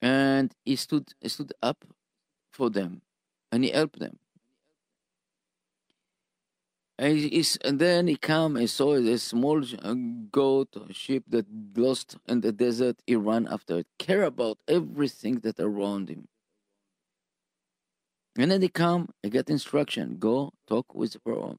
and 0.00 0.54
he 0.64 0.76
stood 0.76 1.08
he 1.20 1.28
stood 1.28 1.52
up 1.60 1.84
for 2.52 2.70
them 2.70 3.02
and 3.50 3.64
he 3.64 3.70
helped 3.70 3.98
them 3.98 4.20
and, 7.02 7.56
and 7.64 7.78
then 7.78 8.06
he 8.06 8.16
came 8.16 8.56
and 8.56 8.70
saw 8.70 8.94
a 8.94 9.18
small 9.18 9.62
uh, 9.82 9.94
goat 10.30 10.68
sheep 10.90 11.24
that 11.28 11.46
lost 11.76 12.16
in 12.28 12.40
the 12.40 12.52
desert 12.52 12.96
he 13.06 13.16
ran 13.16 13.46
after 13.48 13.78
it 13.78 13.86
care 13.98 14.24
about 14.24 14.58
everything 14.68 15.36
that 15.40 15.58
around 15.58 16.08
him 16.08 16.28
and 18.38 18.50
then 18.50 18.62
he 18.62 18.68
come 18.68 19.08
and 19.22 19.32
get 19.32 19.50
instruction 19.50 20.16
go 20.18 20.52
talk 20.68 20.94
with 20.94 21.16
Pharaoh 21.24 21.58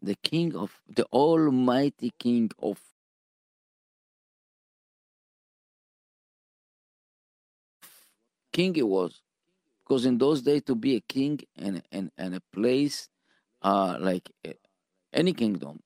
the 0.00 0.16
king 0.30 0.54
of 0.54 0.70
the 0.88 1.04
almighty 1.12 2.12
king 2.18 2.50
of 2.60 2.78
king 8.58 8.74
he 8.74 8.82
was. 8.82 9.22
Because 9.82 10.04
in 10.04 10.18
those 10.18 10.42
days, 10.42 10.62
to 10.64 10.74
be 10.74 10.96
a 10.96 11.00
king 11.00 11.40
and, 11.56 11.82
and, 11.92 12.10
and 12.18 12.34
a 12.34 12.42
place 12.52 13.08
uh, 13.62 13.96
like 14.00 14.30
any 15.12 15.32
kingdom, 15.32 15.80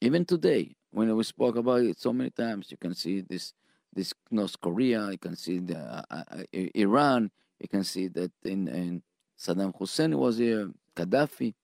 even 0.00 0.24
today, 0.24 0.76
when 0.90 1.14
we 1.14 1.24
spoke 1.24 1.56
about 1.56 1.82
it 1.82 1.98
so 2.00 2.12
many 2.12 2.30
times, 2.30 2.70
you 2.70 2.76
can 2.76 2.94
see 2.94 3.20
this 3.20 3.54
this 3.92 4.14
North 4.30 4.60
Korea, 4.60 5.10
you 5.10 5.18
can 5.18 5.34
see 5.36 5.58
the 5.58 5.78
uh, 5.78 6.02
uh 6.10 6.42
Iran, 6.74 7.30
you 7.58 7.68
can 7.68 7.82
see 7.82 8.06
that 8.08 8.30
in, 8.44 8.68
in 8.68 9.02
Saddam 9.38 9.76
Hussein 9.76 10.16
was 10.16 10.38
here, 10.38 10.70
Gaddafi. 10.94 11.54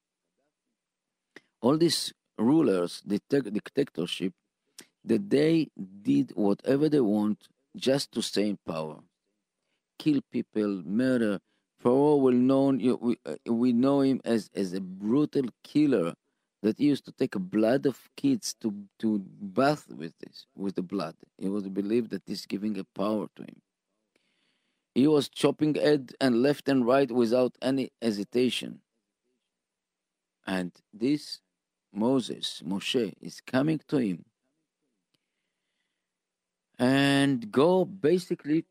All 1.61 1.79
these 1.79 2.12
rulers, 2.37 3.03
the 3.07 3.21
dictatorship, 3.29 4.33
that 5.05 5.31
they 5.31 5.69
did 6.03 6.33
whatever 6.35 6.88
they 6.88 7.01
want 7.01 7.49
just 7.77 8.11
to 8.12 8.23
stay 8.23 8.49
in 8.49 8.59
power 8.66 8.99
kill 9.99 10.21
people, 10.31 10.83
murder. 10.85 11.40
Pharaoh 11.87 12.16
will 12.16 12.33
known 12.33 12.79
we, 13.01 13.16
uh, 13.25 13.37
we 13.46 13.72
know 13.72 14.01
him 14.01 14.20
as, 14.25 14.51
as 14.57 14.72
a 14.72 14.81
brutal 14.81 15.44
killer 15.62 16.14
that 16.64 16.81
used 16.81 17.05
to 17.05 17.12
take 17.12 17.37
blood 17.38 17.87
of 17.87 18.11
kids 18.16 18.57
to 18.61 18.75
to 18.99 19.20
bath 19.40 19.87
with 19.94 20.12
this 20.18 20.46
with 20.57 20.75
the 20.75 20.83
blood. 20.83 21.14
It 21.38 21.49
was 21.49 21.68
believed 21.68 22.11
that 22.11 22.27
this 22.27 22.44
giving 22.44 22.77
a 22.77 22.83
power 22.83 23.29
to 23.37 23.42
him. 23.42 23.62
He 24.96 25.07
was 25.07 25.29
chopping 25.29 25.77
head 25.77 26.12
and 26.20 26.42
left 26.42 26.68
and 26.68 26.85
right 26.85 27.09
without 27.09 27.55
any 27.62 27.92
hesitation. 28.03 28.81
And 30.44 30.72
this 30.92 31.38
Moses, 31.92 32.64
Moshe, 32.66 33.12
is 33.20 33.40
coming 33.40 33.81
to 33.87 33.99
him 33.99 34.25
and 36.81 37.53
go 37.53 37.85
basically 37.85 38.64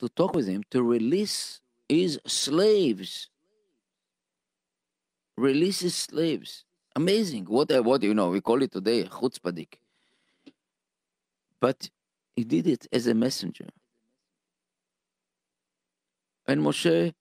to 0.00 0.08
talk 0.08 0.34
with 0.34 0.48
him 0.48 0.64
to 0.72 0.82
release 0.82 1.60
his 1.88 2.20
slaves. 2.26 3.28
Releases 5.36 5.94
slaves. 5.94 6.64
Amazing. 6.96 7.44
What, 7.44 7.70
what 7.84 8.02
you 8.02 8.14
know, 8.14 8.30
we 8.30 8.40
call 8.40 8.62
it 8.62 8.72
today 8.72 9.04
chutzpahdik. 9.04 9.74
But 11.60 11.90
he 12.34 12.44
did 12.44 12.66
it 12.66 12.86
as 12.92 13.06
a 13.06 13.14
messenger. 13.14 13.68
And 16.46 16.62
Moshe 16.62 17.12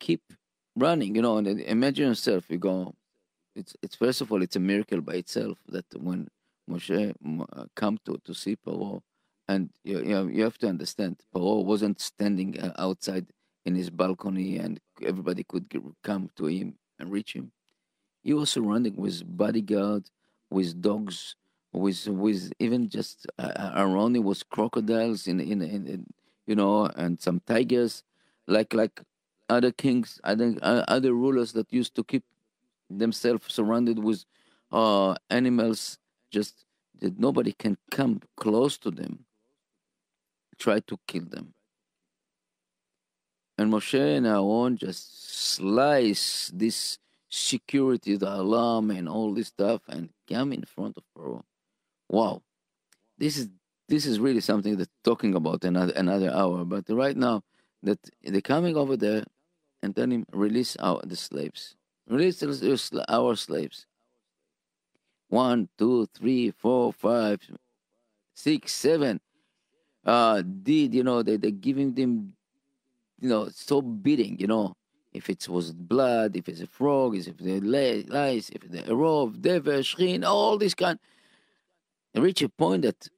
keep 0.00 0.22
running, 0.76 1.14
you 1.14 1.22
know, 1.22 1.38
and 1.38 1.60
imagine 1.60 2.08
yourself, 2.08 2.44
you 2.48 2.58
go, 2.58 2.94
it's, 3.54 3.76
it's 3.82 3.94
first 3.94 4.20
of 4.20 4.32
all, 4.32 4.42
it's 4.42 4.56
a 4.56 4.60
miracle 4.60 5.00
by 5.00 5.14
itself 5.14 5.58
that 5.68 5.84
when 5.96 6.28
Moshe 6.68 7.14
uh, 7.52 7.64
come 7.76 7.98
to, 8.04 8.18
to 8.24 8.34
see 8.34 8.56
Paro, 8.56 9.00
and 9.48 9.70
you, 9.84 10.02
you, 10.02 10.28
you 10.28 10.42
have 10.42 10.58
to 10.58 10.68
understand, 10.68 11.20
Paro 11.34 11.64
wasn't 11.64 12.00
standing 12.00 12.58
uh, 12.58 12.72
outside 12.78 13.26
in 13.64 13.74
his 13.74 13.90
balcony 13.90 14.58
and 14.58 14.80
everybody 15.02 15.44
could 15.44 15.66
come 16.02 16.30
to 16.36 16.46
him 16.46 16.74
and 16.98 17.10
reach 17.10 17.34
him. 17.34 17.52
He 18.22 18.32
was 18.34 18.50
surrounded 18.50 18.96
with 18.96 19.22
bodyguards, 19.36 20.10
with 20.50 20.80
dogs, 20.80 21.36
with 21.72 22.06
with 22.08 22.52
even 22.58 22.88
just 22.88 23.26
uh, 23.38 23.52
uh, 23.56 23.72
around 23.76 24.16
him 24.16 24.24
was 24.24 24.42
crocodiles 24.42 25.26
in, 25.26 25.40
in 25.40 25.62
in, 25.62 25.86
in 25.86 26.06
you 26.46 26.54
know 26.54 26.86
and 26.96 27.20
some 27.20 27.40
tigers, 27.46 28.02
like 28.46 28.72
like 28.72 29.02
other 29.48 29.72
kings, 29.72 30.20
other 30.24 30.54
uh, 30.62 30.84
other 30.88 31.12
rulers 31.12 31.52
that 31.52 31.72
used 31.72 31.94
to 31.96 32.04
keep 32.04 32.24
themselves 32.88 33.52
surrounded 33.52 33.98
with 33.98 34.24
uh, 34.72 35.14
animals, 35.30 35.98
just 36.30 36.64
that 37.00 37.18
nobody 37.18 37.52
can 37.52 37.76
come 37.90 38.20
close 38.36 38.78
to 38.78 38.90
them 38.90 39.24
try 40.58 40.80
to 40.80 40.98
kill 41.06 41.24
them. 41.24 41.54
And 43.56 43.72
Moshe 43.72 44.16
and 44.16 44.26
Aaron 44.26 44.76
just 44.76 45.32
slice 45.54 46.50
this 46.52 46.98
security, 47.28 48.16
the 48.16 48.32
alarm, 48.32 48.90
and 48.90 49.08
all 49.08 49.32
this 49.32 49.48
stuff, 49.48 49.82
and 49.88 50.10
come 50.28 50.52
in 50.52 50.62
front 50.62 50.96
of 50.96 51.04
Pharaoh. 51.14 51.44
Wow, 52.08 52.42
this 53.18 53.36
is 53.36 53.48
this 53.88 54.06
is 54.06 54.18
really 54.18 54.40
something 54.40 54.76
that 54.76 54.88
talking 55.02 55.34
about 55.34 55.64
another 55.64 55.92
another 55.94 56.32
hour. 56.32 56.64
But 56.64 56.84
right 56.88 57.16
now, 57.16 57.42
that 57.82 57.98
they're 58.22 58.40
coming 58.40 58.76
over 58.76 58.96
there 58.96 59.24
and 59.82 59.94
tell 59.94 60.10
him 60.10 60.26
release 60.32 60.76
our 60.80 61.00
the 61.04 61.16
slaves, 61.16 61.76
release 62.08 62.42
our 63.08 63.36
slaves. 63.36 63.86
One, 65.28 65.68
two, 65.78 66.06
three, 66.14 66.50
four, 66.50 66.92
five, 66.92 67.40
six, 68.34 68.72
seven. 68.72 69.20
Uh, 70.04 70.42
did 70.42 70.94
you 70.94 71.02
know 71.02 71.22
they 71.22 71.36
they 71.36 71.50
giving 71.50 71.94
them, 71.94 72.34
you 73.20 73.28
know, 73.28 73.48
so 73.52 73.80
beating, 73.80 74.38
you 74.38 74.46
know, 74.46 74.74
if 75.12 75.30
it 75.30 75.48
was 75.48 75.72
blood, 75.72 76.36
if 76.36 76.48
it's 76.48 76.60
a 76.60 76.66
frog, 76.66 77.16
if 77.16 77.36
the 77.36 77.60
lice, 77.60 78.50
if 78.50 78.68
the 78.68 78.82
rov, 78.92 79.40
dever, 79.40 79.78
shechin, 79.78 80.24
all 80.24 80.58
this 80.58 80.74
kind. 80.74 80.98
Reach 82.14 82.42
a 82.42 82.48
point 82.48 82.82
that 82.82 83.08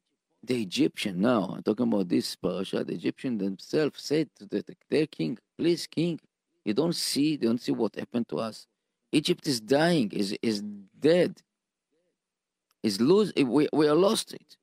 the 0.42 0.62
Egyptian 0.62 1.20
now, 1.20 1.54
I'm 1.56 1.62
talking 1.62 1.88
about 1.88 2.09
this 2.09 2.37
parasha, 2.37 2.85
the 2.85 2.94
Egyptian 2.94 3.38
themselves 3.38 4.02
said 4.02 4.28
to 4.38 4.46
the, 4.46 4.64
their 4.90 5.06
king, 5.06 5.38
please, 5.59 5.87
king, 5.87 6.20
you 6.64 6.74
don't 6.74 6.94
see, 6.94 7.32
you 7.32 7.38
don't 7.38 7.61
see 7.61 7.72
what 7.72 7.94
happened 7.94 8.28
to 8.28 8.38
us. 8.38 8.66
Egypt 9.12 9.46
is 9.46 9.61
dying, 9.61 10.11
is 10.12 10.37
is 10.42 10.62
dead. 10.98 11.40
Is 12.82 13.00
lose 13.00 13.32
we, 13.37 13.68
we 13.72 13.88
are 13.88 13.94
lost 13.94 14.35
it. 14.35 14.56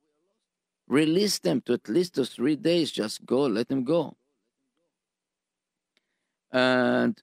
Release 0.88 1.39
them 1.39 1.62
to 1.62 1.74
at 1.74 1.88
least 1.89 2.15
those 2.15 2.30
three 2.30 2.56
days, 2.56 2.91
just 2.91 3.26
go, 3.26 3.46
let 3.46 3.69
them 3.69 3.84
go. 3.84 4.15
And 6.54 7.20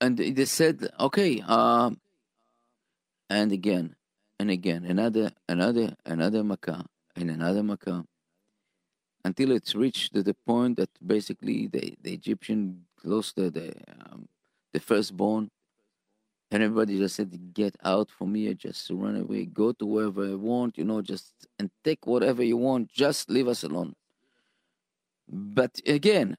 and 0.00 0.16
they 0.16 0.44
said, 0.46 0.88
okay, 0.98 1.40
um, 1.42 2.00
and 3.28 3.52
again 3.52 3.94
and 4.38 4.50
again 4.50 4.84
another 4.84 5.32
another 5.48 5.94
another 6.04 6.42
makkah 6.42 6.84
and 7.16 7.30
another 7.30 7.62
makkah 7.62 8.04
until 9.24 9.52
it's 9.52 9.74
reached 9.74 10.14
to 10.14 10.22
the 10.22 10.34
point 10.46 10.76
that 10.76 10.90
basically 11.06 11.66
the, 11.66 11.94
the 12.02 12.12
Egyptian 12.12 12.84
lost 13.04 13.36
the 13.36 13.50
the, 13.50 13.74
um, 14.00 14.28
the 14.72 14.80
firstborn. 14.80 15.50
And 16.50 16.62
everybody 16.62 16.98
just 16.98 17.16
said 17.16 17.52
get 17.52 17.74
out 17.82 18.10
from 18.10 18.34
here 18.34 18.54
just 18.54 18.88
run 18.90 19.16
away. 19.16 19.44
Go 19.46 19.72
to 19.72 19.86
wherever 19.86 20.24
you 20.26 20.38
want 20.38 20.78
you 20.78 20.84
know 20.84 21.02
just 21.02 21.32
and 21.58 21.70
take 21.82 22.06
whatever 22.06 22.42
you 22.42 22.56
want. 22.56 22.92
Just 22.92 23.28
leave 23.28 23.48
us 23.48 23.62
alone 23.62 23.94
but 25.28 25.80
again 25.86 26.36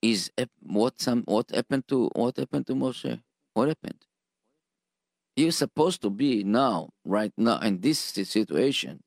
is 0.00 0.30
what 0.62 1.00
some 1.00 1.22
what 1.26 1.50
happened 1.50 1.86
to 1.88 2.08
what 2.14 2.36
happened 2.36 2.66
to 2.66 2.74
Moshe 2.74 3.20
what 3.54 3.68
happened 3.68 4.06
you're 5.36 5.52
supposed 5.52 6.02
to 6.02 6.10
be 6.10 6.44
now, 6.44 6.90
right 7.04 7.32
now, 7.36 7.58
in 7.60 7.80
this 7.80 7.98
situation, 7.98 9.02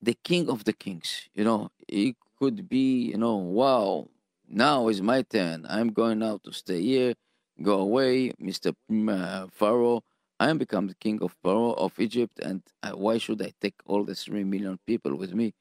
the 0.00 0.16
king 0.24 0.48
of 0.48 0.64
the 0.64 0.72
kings. 0.72 1.28
You 1.34 1.44
know, 1.44 1.70
it 1.88 2.16
could 2.38 2.68
be, 2.68 3.10
you 3.10 3.18
know, 3.18 3.36
wow, 3.36 4.08
now 4.48 4.88
is 4.88 5.02
my 5.02 5.22
turn. 5.22 5.66
I'm 5.68 5.92
going 5.92 6.20
now 6.20 6.40
to 6.44 6.52
stay 6.52 6.80
here, 6.80 7.14
go 7.62 7.80
away, 7.80 8.32
Mr. 8.40 8.74
Uh, 9.08 9.48
Pharaoh. 9.52 10.02
I 10.40 10.50
am 10.50 10.58
become 10.58 10.88
the 10.88 10.94
king 10.94 11.22
of 11.22 11.36
Pharaoh 11.42 11.74
of 11.74 11.98
Egypt, 11.98 12.40
and 12.40 12.62
uh, 12.82 12.92
why 12.92 13.18
should 13.18 13.40
I 13.40 13.52
take 13.60 13.74
all 13.86 14.04
the 14.04 14.14
three 14.14 14.44
million 14.44 14.78
people 14.86 15.14
with 15.16 15.32
me? 15.32 15.54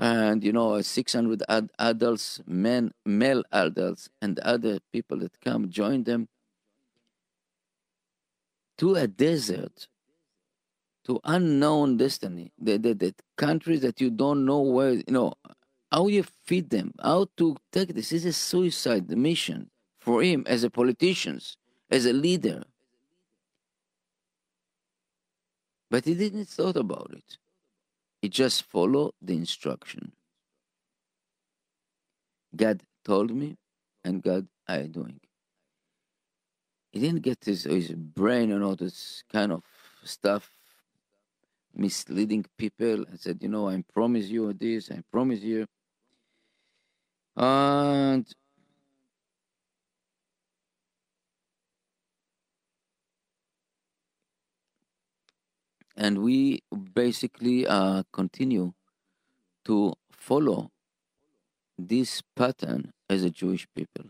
And 0.00 0.42
you 0.42 0.52
know, 0.52 0.80
600 0.80 1.42
ad- 1.48 1.70
adults, 1.78 2.40
men, 2.46 2.92
male 3.04 3.44
adults, 3.52 4.08
and 4.22 4.38
other 4.40 4.80
people 4.92 5.18
that 5.18 5.40
come 5.42 5.70
join 5.70 6.04
them 6.04 6.28
to 8.78 8.94
a 8.94 9.06
desert, 9.06 9.88
to 11.04 11.20
unknown 11.24 11.98
destiny, 11.98 12.50
the, 12.58 12.78
the, 12.78 12.94
the 12.94 13.14
countries 13.36 13.82
that 13.82 14.00
you 14.00 14.10
don't 14.10 14.46
know 14.46 14.60
where, 14.62 14.92
you 14.92 15.04
know, 15.08 15.34
how 15.92 16.06
you 16.08 16.24
feed 16.46 16.70
them, 16.70 16.94
how 17.02 17.26
to 17.36 17.56
take 17.70 17.94
this. 17.94 18.10
Is 18.12 18.24
a 18.24 18.32
suicide 18.32 19.10
mission 19.10 19.70
for 19.98 20.22
him 20.22 20.44
as 20.46 20.64
a 20.64 20.70
politician, 20.70 21.40
as 21.90 22.06
a 22.06 22.14
leader. 22.14 22.64
But 25.90 26.06
he 26.06 26.14
didn't 26.14 26.48
thought 26.48 26.76
about 26.76 27.10
it. 27.12 27.36
He 28.20 28.28
just 28.28 28.64
followed 28.64 29.12
the 29.22 29.34
instruction. 29.34 30.12
God 32.54 32.82
told 33.04 33.30
me, 33.30 33.56
and 34.04 34.22
God 34.22 34.46
I 34.68 34.82
doing 34.82 35.20
he 36.92 37.00
didn't 37.00 37.22
get 37.22 37.44
his 37.44 37.64
his 37.64 37.92
brain 37.92 38.50
and 38.52 38.64
all 38.64 38.76
this 38.76 39.22
kind 39.32 39.52
of 39.52 39.62
stuff 40.04 40.50
misleading 41.74 42.44
people 42.58 43.04
and 43.06 43.18
said, 43.18 43.38
you 43.40 43.48
know, 43.48 43.68
I 43.68 43.82
promise 43.94 44.26
you 44.26 44.52
this, 44.52 44.90
I 44.90 45.02
promise 45.12 45.40
you. 45.40 45.66
And 47.36 48.26
and 56.00 56.22
we 56.22 56.62
basically 56.94 57.66
uh, 57.66 58.02
continue 58.10 58.72
to 59.66 59.92
follow 60.10 60.70
this 61.78 62.22
pattern 62.34 62.92
as 63.10 63.22
a 63.22 63.30
Jewish 63.30 63.68
people. 63.76 64.06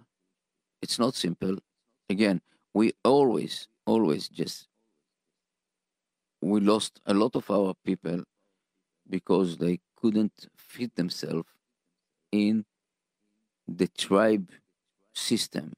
It's 0.81 1.01
not 1.01 1.17
simple. 1.17 1.57
Again, 2.09 2.43
we 2.73 2.93
always, 3.05 3.67
always 3.87 4.29
just 4.29 4.69
we 6.41 6.61
lost 6.61 7.01
a 7.07 7.13
lot 7.13 7.35
of 7.35 7.51
our 7.51 7.75
people 7.85 8.23
because 9.09 9.59
they 9.59 9.81
couldn't 9.97 10.47
fit 10.57 10.95
themselves 10.95 11.49
in 12.31 12.65
the 13.67 13.89
tribe 13.89 14.49
system. 15.13 15.73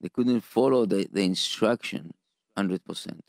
They 0.00 0.10
couldn't 0.10 0.42
follow 0.42 0.84
the, 0.84 1.08
the 1.10 1.22
instruction 1.22 2.12
100%. 2.56 3.20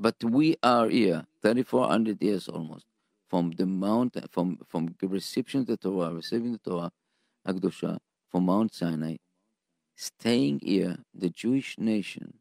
But 0.00 0.24
we 0.24 0.56
are 0.62 0.88
here, 0.88 1.26
3,400 1.42 2.22
years 2.22 2.48
almost, 2.48 2.86
from 3.28 3.50
the 3.50 3.66
mount, 3.66 4.16
from, 4.30 4.58
from 4.66 4.94
the 4.98 5.06
reception 5.06 5.60
of 5.60 5.66
the 5.66 5.76
Torah, 5.76 6.14
receiving 6.14 6.52
the 6.52 6.58
Torah, 6.58 6.90
Akdosha, 7.46 7.98
from 8.30 8.46
Mount 8.46 8.72
Sinai, 8.72 9.16
staying 9.94 10.60
here, 10.62 10.96
the 11.14 11.28
Jewish 11.28 11.76
nation, 11.78 12.38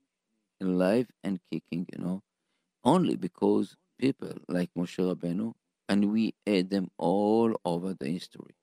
alive 0.62 1.08
and 1.22 1.42
kicking, 1.52 1.86
you 1.92 2.02
know, 2.02 2.24
only 2.86 3.18
because 3.18 3.76
people 3.98 4.36
like 4.48 4.70
Moshe 4.78 4.98
Rabbeinu, 4.98 5.54
and 5.90 6.14
we 6.14 6.36
add 6.48 6.70
them 6.70 6.90
all 6.98 7.60
over 7.66 7.94
the 7.94 8.08
history, 8.08 8.56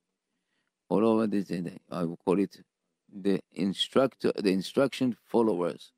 all 0.89 1.05
over 1.05 1.27
this. 1.27 1.53
I 1.91 2.05
will 2.05 2.17
call 2.25 2.39
it 2.39 2.63
the 3.15 3.41
instructor, 3.53 4.33
the 4.35 4.53
instruction 4.53 5.19
followers, 5.27 5.93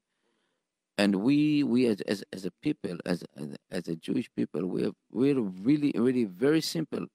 and 0.99 1.15
we, 1.15 1.63
we 1.63 1.87
as 1.87 2.01
as, 2.03 2.25
as 2.33 2.45
a 2.45 2.51
people, 2.61 2.99
as, 3.07 3.25
as 3.37 3.57
as 3.71 3.89
a 3.89 3.97
Jewish 3.97 4.29
people, 4.37 4.67
we 4.67 4.83
have 4.83 4.95
we're 5.13 5.41
really 5.41 5.95
really 5.97 6.25
very 6.25 6.61
simple. 6.61 7.07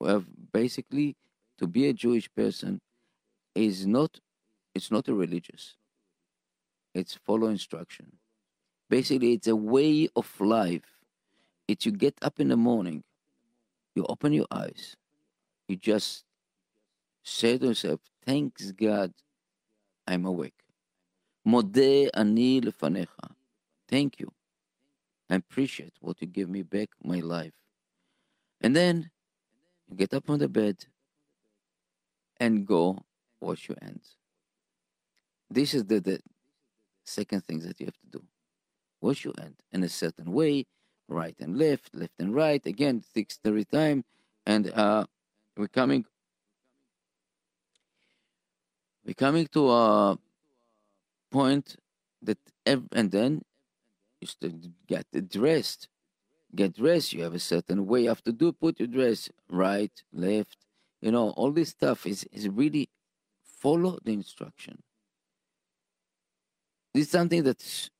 We 0.00 0.08
have 0.08 0.26
basically 0.52 1.16
to 1.58 1.66
be 1.68 1.88
a 1.88 1.92
Jewish 1.92 2.28
person 2.34 2.80
is 3.54 3.86
not 3.86 4.18
it's 4.74 4.90
not 4.90 5.08
a 5.08 5.14
religious. 5.14 5.76
It's 6.94 7.14
follow 7.14 7.46
instruction. 7.46 8.18
Basically, 8.90 9.34
it's 9.34 9.46
a 9.46 9.56
way 9.56 10.08
of 10.16 10.28
life. 10.40 10.98
It's 11.68 11.86
you 11.86 11.92
get 11.92 12.14
up 12.22 12.40
in 12.40 12.48
the 12.48 12.56
morning, 12.56 13.04
you 13.94 14.04
open 14.08 14.32
your 14.32 14.46
eyes, 14.50 14.96
you 15.68 15.76
just 15.76 16.24
say 17.22 17.58
to 17.58 17.66
yourself, 17.66 18.00
Thanks 18.24 18.72
God, 18.72 19.12
I'm 20.06 20.24
awake. 20.24 20.54
Modeh 21.48 22.10
ani 22.12 22.60
lefanecha. 22.60 23.30
Thank 23.88 24.20
you. 24.20 24.30
I 25.30 25.36
appreciate 25.36 25.94
what 26.00 26.20
you 26.20 26.26
give 26.26 26.48
me 26.48 26.62
back 26.62 26.90
my 27.02 27.20
life. 27.20 27.54
And 28.60 28.76
then 28.76 29.10
you 29.88 29.96
get 29.96 30.12
up 30.12 30.28
on 30.28 30.38
the 30.38 30.48
bed 30.48 30.76
and 32.38 32.66
go 32.66 32.98
wash 33.40 33.68
your 33.68 33.78
hands. 33.80 34.16
This 35.50 35.72
is 35.72 35.84
the, 35.84 36.00
the 36.00 36.20
second 37.04 37.44
thing 37.44 37.60
that 37.60 37.80
you 37.80 37.86
have 37.86 37.98
to 37.98 38.18
do. 38.18 38.22
Wash 39.00 39.24
your 39.24 39.34
hand 39.38 39.54
in 39.72 39.82
a 39.84 39.88
certain 39.88 40.32
way, 40.32 40.66
right 41.08 41.36
and 41.40 41.56
left, 41.56 41.94
left 41.94 42.12
and 42.18 42.34
right. 42.34 42.64
Again, 42.66 43.02
six 43.14 43.38
thirty 43.42 43.64
time, 43.64 44.04
and 44.44 44.70
uh, 44.72 45.06
we're 45.56 45.68
coming. 45.68 46.04
We're 49.06 49.14
coming 49.14 49.46
to 49.52 49.70
a 49.70 50.18
point 51.30 51.76
that, 52.22 52.38
ev- 52.66 52.88
and 52.92 53.10
then 53.10 53.42
you 54.20 54.26
still 54.26 54.52
get 54.86 55.06
dressed. 55.30 55.88
Get 56.54 56.76
dressed. 56.76 57.12
You 57.12 57.22
have 57.24 57.34
a 57.34 57.38
certain 57.38 57.86
way 57.86 58.06
to 58.06 58.32
do. 58.32 58.52
Put 58.52 58.80
your 58.80 58.88
dress 58.88 59.30
right, 59.50 59.92
left. 60.12 60.56
You 61.00 61.12
know, 61.12 61.30
all 61.30 61.52
this 61.52 61.70
stuff 61.70 62.06
is 62.06 62.24
is 62.32 62.48
really 62.48 62.88
follow 63.44 63.98
the 64.04 64.12
instruction. 64.12 64.82
This 66.94 67.06
is 67.06 67.10
something 67.10 67.42
that 67.44 67.90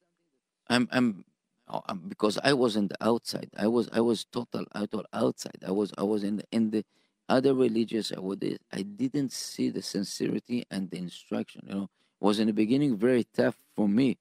I'm, 0.68 0.88
I'm, 0.92 1.24
oh, 1.68 1.82
because 2.08 2.38
I 2.42 2.52
was 2.52 2.76
in 2.76 2.88
the 2.88 2.96
outside. 3.00 3.50
I 3.56 3.66
was, 3.66 3.88
I 3.92 4.00
was 4.00 4.24
total, 4.24 4.64
total 4.74 5.04
outside. 5.12 5.58
I 5.66 5.70
was, 5.70 5.92
I 5.98 6.02
was 6.02 6.24
in 6.24 6.36
the, 6.36 6.44
in 6.52 6.70
the 6.70 6.84
other 7.28 7.54
religious. 7.54 8.12
I 8.16 8.20
would, 8.20 8.58
I 8.72 8.82
didn't 8.82 9.32
see 9.32 9.70
the 9.70 9.82
sincerity 9.82 10.64
and 10.70 10.90
the 10.90 10.98
instruction. 10.98 11.62
You 11.66 11.74
know, 11.74 11.90
was 12.20 12.38
in 12.38 12.46
the 12.46 12.52
beginning 12.52 12.96
very 12.96 13.24
tough 13.24 13.56
for 13.74 13.88
me 13.88 14.18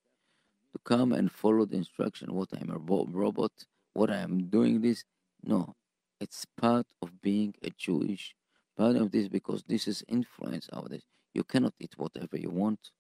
to 0.71 0.79
come 0.83 1.11
and 1.11 1.31
follow 1.31 1.65
the 1.65 1.77
instruction. 1.77 2.33
What 2.33 2.49
I'm 2.53 2.69
a 2.69 2.77
robot. 2.77 3.51
What 3.93 4.11
I 4.11 4.17
am 4.17 4.47
doing 4.47 4.81
this. 4.81 5.03
No, 5.43 5.75
it's 6.19 6.45
part 6.45 6.87
of 7.01 7.21
being 7.21 7.55
a 7.63 7.69
Jewish 7.71 8.35
part 8.77 8.95
of 8.95 9.11
this 9.11 9.27
because 9.27 9.63
this 9.63 9.87
is 9.87 10.03
influence 10.07 10.67
of 10.69 10.89
this. 10.89 11.03
You 11.33 11.43
cannot 11.43 11.73
eat 11.79 11.93
whatever 11.97 12.37
you 12.37 12.49
want. 12.49 12.91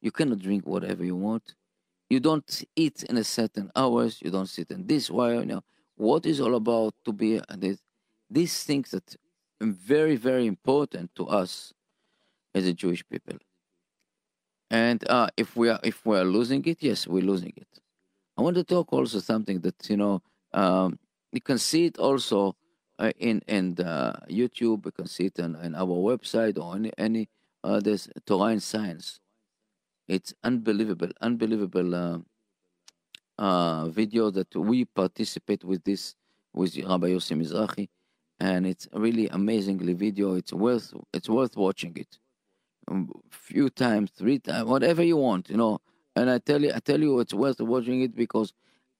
You 0.00 0.10
cannot 0.10 0.40
drink 0.40 0.66
whatever 0.66 1.04
you 1.04 1.16
want. 1.16 1.54
You 2.10 2.20
don't 2.20 2.64
eat 2.76 3.04
in 3.04 3.16
a 3.16 3.24
certain 3.24 3.70
hours. 3.74 4.20
You 4.20 4.30
don't 4.30 4.48
sit 4.48 4.70
in 4.70 4.86
this 4.86 5.10
way. 5.10 5.34
You 5.36 5.46
know 5.46 5.64
what 5.96 6.26
is 6.26 6.40
all 6.40 6.54
about 6.54 6.94
to 7.04 7.12
be 7.12 7.40
this. 7.56 7.78
These 8.28 8.64
things 8.64 8.90
that 8.90 9.16
are 9.60 9.66
very 9.66 10.16
very 10.16 10.46
important 10.46 11.14
to 11.14 11.26
us 11.26 11.72
as 12.54 12.66
a 12.66 12.72
Jewish 12.72 13.06
people. 13.08 13.38
And 14.72 15.06
uh, 15.10 15.28
if 15.36 15.54
we 15.54 15.68
are 15.68 15.78
if 15.84 16.04
we 16.06 16.16
are 16.16 16.24
losing 16.24 16.64
it, 16.64 16.78
yes, 16.80 17.06
we're 17.06 17.22
losing 17.22 17.52
it. 17.56 17.68
I 18.38 18.42
want 18.42 18.56
to 18.56 18.64
talk 18.64 18.90
also 18.90 19.18
something 19.20 19.60
that 19.60 19.90
you 19.90 19.98
know 19.98 20.22
um, 20.54 20.98
you 21.30 21.42
can 21.42 21.58
see 21.58 21.84
it 21.84 21.98
also 21.98 22.56
uh, 22.98 23.12
in 23.18 23.42
in 23.46 23.74
YouTube. 23.74 24.86
You 24.86 24.92
can 24.92 25.06
see 25.06 25.26
it 25.26 25.38
on, 25.38 25.56
on 25.56 25.74
our 25.74 25.84
website 25.86 26.58
or 26.58 26.74
any 26.74 26.90
any 26.96 27.28
uh, 27.62 27.80
there's 27.80 28.08
Torah 28.24 28.52
and 28.52 28.62
Science. 28.62 29.20
It's 30.08 30.32
unbelievable, 30.42 31.10
unbelievable 31.20 31.94
uh, 31.94 32.18
uh, 33.38 33.88
video 33.88 34.30
that 34.30 34.56
we 34.56 34.86
participate 34.86 35.64
with 35.64 35.84
this 35.84 36.14
with 36.54 36.78
Rabbi 36.78 37.08
Yossi 37.08 37.36
Mizrahi, 37.36 37.90
and 38.40 38.66
it's 38.66 38.88
really 38.94 39.28
amazingly 39.28 39.92
video. 39.92 40.34
It's 40.34 40.54
worth 40.54 40.94
it's 41.12 41.28
worth 41.28 41.58
watching 41.58 41.94
it, 41.96 42.18
a 42.88 42.92
um, 42.92 43.10
few 43.30 43.70
times, 43.70 44.10
three 44.10 44.38
times, 44.38 44.64
whatever 44.64 45.02
you 45.02 45.16
want, 45.16 45.50
you 45.50 45.56
know. 45.56 45.80
And 46.14 46.28
I 46.30 46.38
tell 46.38 46.62
you, 46.62 46.72
I 46.74 46.80
tell 46.80 47.00
you, 47.00 47.20
it's 47.20 47.34
worth 47.34 47.60
watching 47.60 48.02
it 48.02 48.14
because 48.14 48.52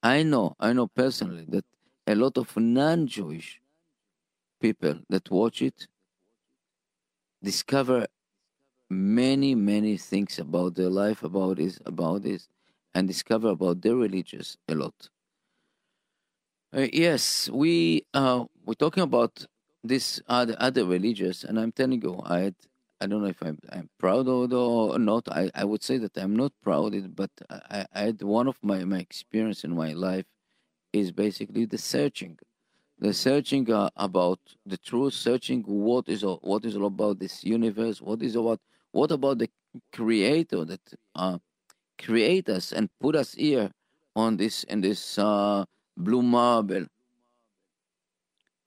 I 0.02 0.22
know, 0.22 0.56
I 0.58 0.72
know 0.72 0.86
personally 0.86 1.44
that 1.48 1.64
a 2.06 2.14
lot 2.14 2.38
of 2.38 2.56
non-Jewish 2.56 3.60
people 4.60 5.00
that 5.08 5.30
watch 5.30 5.62
it 5.62 5.86
discover 7.42 8.06
many, 8.88 9.54
many 9.54 9.96
things 9.96 10.38
about 10.38 10.74
their 10.74 10.90
life, 10.90 11.22
about 11.22 11.56
this, 11.56 11.78
about 11.84 12.22
this, 12.22 12.48
and 12.94 13.08
discover 13.08 13.48
about 13.48 13.80
their 13.82 13.96
religious 13.96 14.56
a 14.68 14.74
lot. 14.74 15.08
Uh, 16.74 16.86
yes, 16.92 17.50
we 17.50 18.06
uh, 18.14 18.44
we're 18.64 18.74
talking 18.74 19.02
about 19.02 19.44
this 19.84 20.22
other 20.26 20.56
other 20.58 20.84
religious, 20.86 21.44
and 21.44 21.58
I'm 21.58 21.72
telling 21.72 22.00
you, 22.00 22.20
I 22.24 22.38
had, 22.40 22.54
I 23.02 23.06
don't 23.06 23.22
know 23.22 23.28
if 23.28 23.42
I'm 23.42 23.58
I'm 23.70 23.90
proud 23.98 24.28
of 24.28 24.52
or 24.52 24.98
not. 24.98 25.28
I, 25.28 25.50
I 25.56 25.64
would 25.64 25.82
say 25.82 25.98
that 25.98 26.16
I'm 26.16 26.36
not 26.36 26.52
proud 26.62 26.94
of 26.94 27.04
it, 27.04 27.16
but 27.16 27.30
I, 27.50 27.84
I 27.92 28.00
had 28.02 28.22
one 28.22 28.46
of 28.46 28.56
my 28.62 28.84
my 28.84 28.98
experience 28.98 29.64
in 29.64 29.74
my 29.74 29.92
life 29.92 30.26
is 30.92 31.10
basically 31.10 31.64
the 31.64 31.78
searching, 31.78 32.38
the 33.00 33.12
searching 33.12 33.70
uh, 33.72 33.90
about 33.96 34.38
the 34.64 34.76
truth, 34.76 35.14
searching 35.14 35.62
what 35.62 36.08
is 36.08 36.22
all, 36.22 36.38
what 36.42 36.64
is 36.64 36.76
all 36.76 36.86
about 36.86 37.18
this 37.18 37.42
universe, 37.42 38.00
what 38.00 38.22
is 38.22 38.36
about 38.36 38.60
what 38.92 39.10
about 39.10 39.38
the 39.38 39.50
creator 39.92 40.64
that 40.64 40.80
uh, 41.16 41.38
create 42.00 42.48
us 42.48 42.72
and 42.72 42.88
put 43.00 43.16
us 43.16 43.34
here 43.34 43.72
on 44.14 44.36
this 44.36 44.62
in 44.64 44.80
this 44.80 45.18
uh, 45.18 45.64
blue 45.96 46.22
marble? 46.22 46.86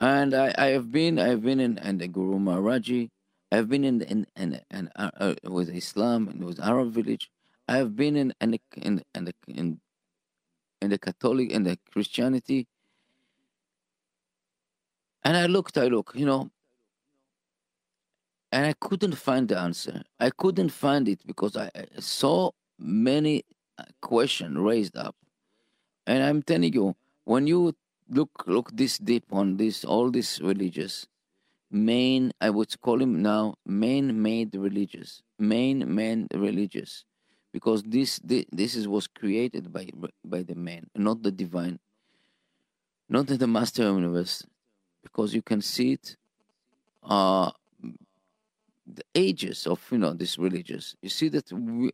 And 0.02 0.34
I, 0.34 0.54
I 0.58 0.68
have 0.76 0.92
been 0.92 1.20
I 1.20 1.30
have 1.30 1.42
been 1.42 1.62
in, 1.62 1.78
in 1.78 2.00
the 2.00 2.10
Guru 2.10 2.38
Maharaji. 2.38 3.12
I've 3.52 3.70
been 3.70 3.84
in 3.84 4.02
in 4.02 4.28
in, 4.36 4.62
in 4.72 4.90
uh, 4.96 5.12
uh, 5.20 5.36
with 5.44 5.70
Islam 5.70 6.28
and 6.28 6.44
with 6.44 6.60
Arab 6.60 6.92
village. 6.92 7.30
I 7.68 7.78
have 7.78 7.96
been 7.96 8.16
in 8.16 8.34
in 8.42 8.60
in 8.76 9.04
in, 9.14 9.34
in, 9.48 9.80
in 10.82 10.90
the 10.90 10.98
Catholic 10.98 11.52
and 11.54 11.66
the 11.66 11.78
Christianity. 11.92 12.68
And 15.24 15.36
I 15.36 15.48
looked, 15.48 15.76
I 15.78 15.88
looked, 15.88 16.16
you 16.16 16.26
know, 16.26 16.52
and 18.52 18.66
I 18.66 18.74
couldn't 18.80 19.16
find 19.16 19.48
the 19.48 19.60
answer. 19.60 20.04
I 20.20 20.30
couldn't 20.30 20.70
find 20.70 21.10
it 21.10 21.20
because 21.26 21.58
I, 21.58 21.70
saw 22.00 22.52
many 22.80 23.44
uh, 23.78 23.84
questions 24.02 24.58
raised 24.58 24.96
up. 24.96 25.16
And 26.08 26.24
I'm 26.24 26.44
telling 26.44 26.74
you, 26.74 26.96
when 27.24 27.48
you 27.48 27.76
look 28.08 28.30
look 28.46 28.70
this 28.72 29.00
deep 29.00 29.26
on 29.32 29.58
this 29.58 29.84
all 29.84 30.12
these 30.12 30.40
religious, 30.42 31.08
main 31.76 32.32
I 32.40 32.50
would 32.50 32.80
call 32.82 33.02
him 33.02 33.22
now 33.22 33.56
main 33.66 34.22
made 34.22 34.56
religious, 34.56 35.22
main 35.38 35.94
man 35.94 36.28
religious, 36.34 37.04
because 37.52 37.84
this 37.84 38.20
this 38.24 38.76
is 38.76 38.88
was 38.88 39.08
created 39.08 39.72
by 39.72 39.90
by 40.24 40.42
the 40.44 40.56
man, 40.56 40.90
not 40.96 41.22
the 41.22 41.32
divine, 41.32 41.80
not 43.10 43.28
the 43.28 43.48
master 43.48 43.84
universe, 43.84 44.44
because 45.04 45.36
you 45.36 45.42
can 45.42 45.62
see 45.62 45.94
it. 45.94 46.16
Uh, 47.04 47.52
the 48.88 49.04
ages 49.14 49.68
of 49.68 49.80
you 49.92 49.98
know 49.98 50.14
this 50.14 50.38
religious. 50.38 50.96
You 51.02 51.10
see 51.10 51.30
that 51.30 51.52
we, 51.52 51.92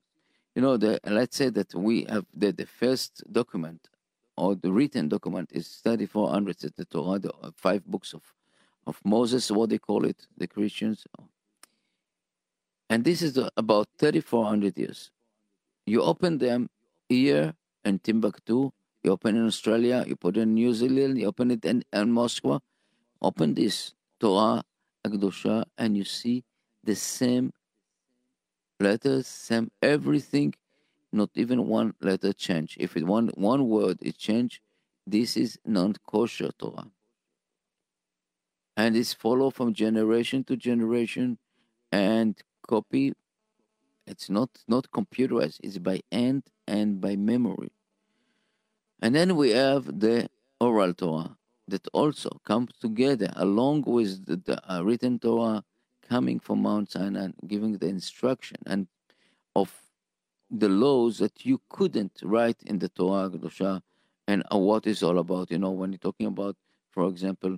you 0.56 0.62
know, 0.62 0.78
the 0.78 1.00
let's 1.06 1.38
say 1.38 1.50
that 1.50 1.74
we 1.74 2.06
have 2.08 2.26
the, 2.34 2.52
the 2.52 2.68
first 2.68 3.24
document 3.32 3.90
or 4.38 4.56
the 4.56 4.72
written 4.72 5.10
document 5.10 5.50
is 5.52 5.82
3400 5.84 6.58
the 6.76 6.86
Torah, 6.86 7.20
the 7.20 7.34
uh, 7.42 7.52
five 7.56 7.84
books 7.86 8.14
of 8.14 8.22
of 8.88 9.00
Moses, 9.04 9.52
what 9.52 9.70
they 9.70 9.78
call 9.78 10.06
it, 10.06 10.28
the 10.38 10.48
Christians. 10.48 11.06
And 12.90 13.04
this 13.04 13.22
is 13.22 13.40
about 13.56 13.88
3400 13.98 14.78
years. 14.78 15.12
You 15.86 16.02
open 16.02 16.38
them 16.38 16.70
here 17.08 17.54
in 17.86 18.00
Timbuktu, 18.00 18.72
you 19.04 19.12
open 19.12 19.36
in 19.36 19.46
Australia, 19.46 20.04
you 20.08 20.16
put 20.16 20.38
in 20.38 20.54
New 20.54 20.74
Zealand, 20.74 21.18
you 21.18 21.28
open 21.28 21.52
it 21.52 21.66
in, 21.66 21.84
in 21.92 22.12
Moscow, 22.12 22.60
open 23.22 23.54
this 23.54 23.94
Torah, 24.20 24.64
Akdosha, 25.06 25.66
and 25.78 25.98
you 25.98 26.04
see 26.04 26.44
the 26.84 26.96
same 26.96 27.52
letters, 28.80 29.28
same 29.28 29.72
everything, 29.82 30.54
not 31.12 31.30
even 31.36 31.68
one 31.68 31.94
letter 32.02 32.34
change. 32.34 32.78
If 32.80 32.96
it 32.96 33.06
one 33.06 33.30
one 33.36 33.68
word 33.68 33.98
is 34.02 34.16
changed, 34.16 34.60
this 35.06 35.38
is 35.38 35.58
non-kosher 35.66 36.52
Torah. 36.58 36.88
And 38.78 38.96
it's 38.96 39.14
follow 39.14 39.50
from 39.50 39.74
generation 39.74 40.44
to 40.46 40.56
generation 40.56 41.38
and 41.92 42.42
copy. 42.68 43.14
It's 44.08 44.30
not 44.30 44.50
not 44.68 44.92
computerized, 44.92 45.60
it's 45.64 45.78
by 45.78 46.02
hand 46.12 46.44
and 46.68 47.00
by 47.00 47.16
memory. 47.16 47.72
And 49.02 49.16
then 49.16 49.36
we 49.36 49.50
have 49.52 50.00
the 50.00 50.30
oral 50.60 50.94
Torah 50.94 51.38
that 51.68 51.88
also 51.94 52.30
comes 52.46 52.72
together 52.80 53.32
along 53.36 53.84
with 53.88 54.26
the, 54.26 54.36
the 54.36 54.72
uh, 54.72 54.82
written 54.82 55.20
Torah 55.20 55.64
coming 56.08 56.40
from 56.40 56.62
Mount 56.62 56.92
Sinai 56.92 57.30
giving 57.48 57.78
the 57.78 57.88
instruction 57.88 58.58
and 58.66 58.88
of 59.56 59.72
the 60.50 60.70
laws 60.70 61.18
that 61.20 61.46
you 61.46 61.62
couldn't 61.70 62.20
write 62.24 62.62
in 62.64 62.80
the 62.80 62.90
Torah 62.90 63.32
and 64.28 64.44
uh, 64.54 64.58
what 64.58 64.86
is 64.86 65.02
all 65.02 65.20
about. 65.20 65.50
You 65.50 65.58
know, 65.58 65.72
when 65.72 65.92
you're 65.92 66.00
talking 66.00 66.28
about, 66.28 66.56
for 66.92 67.08
example, 67.08 67.58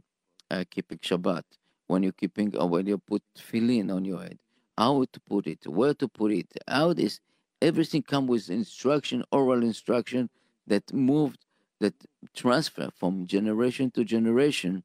uh, 0.51 0.63
keeping 0.69 0.97
Shabbat, 0.99 1.43
when 1.87 2.03
you're 2.03 2.11
keeping, 2.11 2.55
or 2.55 2.63
uh, 2.63 2.65
when 2.65 2.87
you 2.87 2.97
put 2.97 3.21
tefillin 3.37 3.93
on 3.93 4.05
your 4.05 4.21
head, 4.21 4.39
how 4.77 5.05
to 5.11 5.19
put 5.21 5.47
it, 5.47 5.65
where 5.67 5.93
to 5.93 6.07
put 6.07 6.31
it, 6.31 6.47
how 6.67 6.93
this, 6.93 7.19
everything 7.61 8.03
comes 8.03 8.29
with 8.29 8.49
instruction, 8.49 9.23
oral 9.31 9.63
instruction 9.63 10.29
that 10.67 10.91
moved, 10.93 11.45
that 11.79 11.93
transfer 12.33 12.89
from 12.95 13.27
generation 13.27 13.91
to 13.91 14.03
generation 14.03 14.83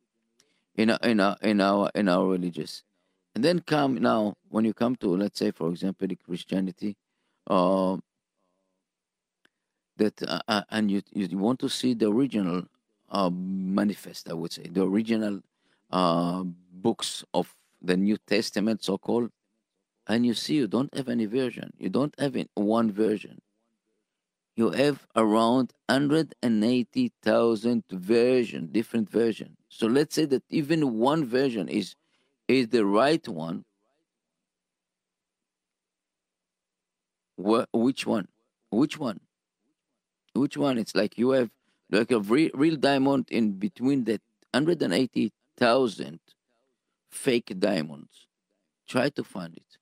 in 0.77 0.91
our, 0.91 0.99
in 1.03 1.21
our, 1.21 1.37
in 1.43 1.61
our, 1.61 1.91
in 1.95 2.09
our 2.09 2.27
religious. 2.27 2.83
And 3.35 3.45
then 3.45 3.61
come 3.61 3.95
now, 4.01 4.35
when 4.49 4.65
you 4.65 4.75
come 4.75 4.97
to, 4.97 5.17
let's 5.17 5.39
say, 5.39 5.51
for 5.53 5.69
example, 5.71 6.09
the 6.09 6.17
Christianity, 6.17 6.97
uh, 7.47 7.97
that 9.99 10.23
uh, 10.23 10.41
uh, 10.49 10.63
and 10.71 10.91
you 10.91 11.03
you 11.13 11.39
want 11.39 11.59
to 11.61 11.69
see 11.69 11.95
the 11.95 12.09
original 12.09 12.63
uh, 13.11 13.31
manifest, 13.31 14.31
I 14.31 14.35
would 14.35 14.53
say, 14.53 14.63
the 14.71 14.85
original 14.85 15.41
uh, 15.91 16.45
books 16.45 17.25
of 17.35 17.55
the 17.81 17.97
New 17.97 18.17
Testament, 18.27 18.85
so 18.85 18.99
called, 18.99 19.31
and 20.07 20.27
you 20.27 20.35
see 20.35 20.55
you 20.55 20.67
don't 20.67 20.93
have 20.95 21.09
any 21.09 21.27
version. 21.27 21.73
You 21.79 21.89
don't 21.91 22.15
have 22.19 22.37
one 22.55 22.91
version. 22.93 23.41
You 24.57 24.71
have 24.71 25.07
around 25.15 25.73
180,000 25.87 27.85
version, 27.91 28.69
different 28.73 29.09
version. 29.09 29.57
So 29.69 29.87
let's 29.87 30.15
say 30.17 30.25
that 30.27 30.43
even 30.51 30.99
one 30.99 31.25
version 31.25 31.69
is 31.69 31.95
is 32.49 32.69
the 32.69 32.85
right 32.85 33.27
one. 33.29 33.65
Which 37.37 38.07
one? 38.07 38.29
Which 38.71 38.99
one? 38.99 39.21
Which 40.35 40.57
one? 40.57 40.79
It's 40.79 40.95
like 40.95 41.17
you 41.19 41.31
have 41.31 41.51
like 41.91 42.11
a 42.11 42.21
re- 42.21 42.51
real 42.55 42.77
diamond 42.77 43.29
in 43.31 43.53
between 43.53 44.05
that 44.05 44.23
180 44.53 45.33
thousand 45.59 46.21
fake 47.11 47.53
diamonds. 47.59 48.27
Try 48.89 49.11
to 49.11 49.25
find 49.25 49.55
it. 49.55 49.79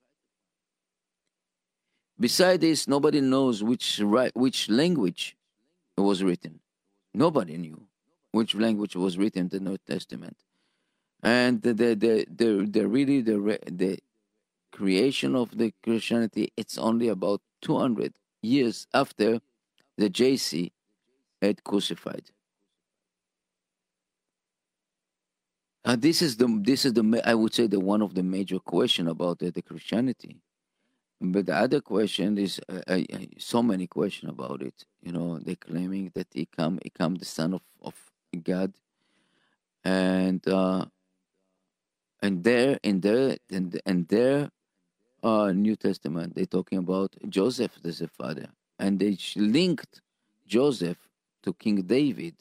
Beside 2.19 2.62
this, 2.62 2.89
nobody 2.89 3.21
knows 3.21 3.62
which 3.62 4.01
right, 4.01 4.35
which 4.35 4.71
language 4.71 5.37
it 5.97 6.01
was 6.01 6.23
written. 6.23 6.61
Nobody 7.12 7.57
knew 7.59 7.83
which 8.33 8.55
language 8.55 8.97
was 8.97 9.19
written 9.19 9.43
in 9.43 9.49
the 9.49 9.61
New 9.61 9.77
Testament, 9.87 10.37
and 11.23 11.61
the 11.62 11.75
the 11.75 11.95
the, 11.95 12.27
the, 12.35 12.67
the 12.67 12.89
really 12.89 13.21
the 13.21 13.59
the 13.71 13.99
creation 14.73 15.37
of 15.37 15.57
the 15.57 15.73
Christianity. 15.83 16.53
It's 16.57 16.79
only 16.79 17.09
about 17.09 17.43
two 17.61 17.79
hundred 17.79 18.15
years 18.43 18.87
after 18.95 19.41
the 19.99 20.09
JC 20.09 20.73
had 21.43 21.65
crucified. 21.65 22.31
Uh, 25.87 25.94
this 25.94 26.20
is 26.20 26.37
the 26.37 26.49
this 26.64 26.85
is 26.85 26.94
the 26.94 27.22
I 27.25 27.35
would 27.35 27.55
say 27.55 27.68
the 27.68 27.79
one 27.79 28.03
of 28.03 28.14
the 28.14 28.25
major 28.25 28.59
question 28.59 29.07
about 29.07 29.38
the, 29.38 29.53
the 29.53 29.62
Christianity. 29.62 30.37
But 31.20 31.46
the 31.46 31.55
other 31.55 31.81
question 31.81 32.37
is 32.38 32.61
uh, 32.68 32.99
so 33.38 33.62
many 33.62 33.87
questions 33.87 34.33
about 34.33 34.62
it. 34.62 34.85
You 35.01 35.12
know, 35.12 35.38
they 35.38 35.55
claiming 35.55 36.11
that 36.16 36.27
he 36.33 36.46
come 36.46 36.81
he 36.83 36.90
come 36.90 37.14
the 37.14 37.25
son 37.25 37.55
of, 37.55 37.62
of 37.81 37.94
God, 38.42 38.72
and 39.85 40.46
uh, 40.49 40.87
and 42.20 42.42
there 42.42 42.81
in 42.83 43.01
there 43.01 43.37
and 43.49 43.81
and 43.87 44.09
there 44.09 44.51
uh, 45.22 45.53
New 45.53 45.77
Testament 45.77 46.35
they're 46.35 46.46
talking 46.46 46.79
about 46.79 47.14
Joseph 47.29 47.79
as 47.85 48.01
a 48.01 48.09
father, 48.09 48.49
and 48.81 48.99
they 48.99 49.16
linked 49.37 50.01
Joseph 50.49 50.99
to 51.44 51.55
King 51.55 51.83
David 51.83 52.35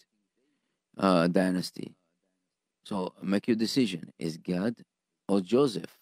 uh, 0.97 1.27
dynasty. 1.27 1.93
So 2.85 3.13
make 3.21 3.47
your 3.47 3.57
decision: 3.57 4.11
is 4.19 4.37
God 4.37 4.75
or 5.27 5.41
Joseph? 5.41 5.97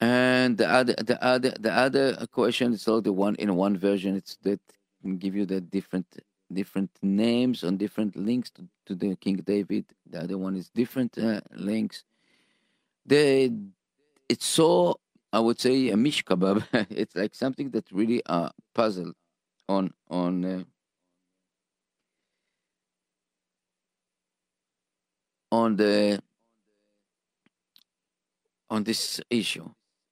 And 0.00 0.56
the 0.56 0.66
other, 0.68 0.94
the 0.94 1.22
other, 1.22 1.50
the 1.60 1.72
other 1.72 2.26
question 2.32 2.72
is 2.72 2.88
all 2.88 3.02
the 3.02 3.12
one 3.12 3.34
in 3.36 3.54
one 3.54 3.76
version. 3.76 4.16
It's 4.16 4.36
that 4.42 4.60
give 5.18 5.36
you 5.36 5.44
the 5.44 5.60
different 5.60 6.06
different 6.52 6.90
names 7.02 7.62
on 7.62 7.76
different 7.76 8.16
links 8.16 8.50
to, 8.50 8.66
to 8.86 8.94
the 8.94 9.14
King 9.16 9.36
David. 9.36 9.84
The 10.08 10.22
other 10.22 10.38
one 10.38 10.56
is 10.56 10.68
different 10.70 11.16
uh, 11.16 11.40
links. 11.54 12.02
They, 13.06 13.52
it's 14.28 14.46
so 14.46 14.98
I 15.32 15.38
would 15.40 15.60
say 15.60 15.90
a 15.90 15.96
mish 15.96 16.24
kebab. 16.24 16.64
it's 16.90 17.14
like 17.14 17.34
something 17.34 17.70
that 17.70 17.84
really 17.92 18.22
a 18.26 18.32
uh, 18.32 18.50
puzzle 18.74 19.12
on 19.68 19.92
on. 20.08 20.44
Uh, 20.44 20.64
on 25.52 25.76
the 25.76 26.20
on 28.70 28.84
this 28.84 29.20
issue 29.30 29.68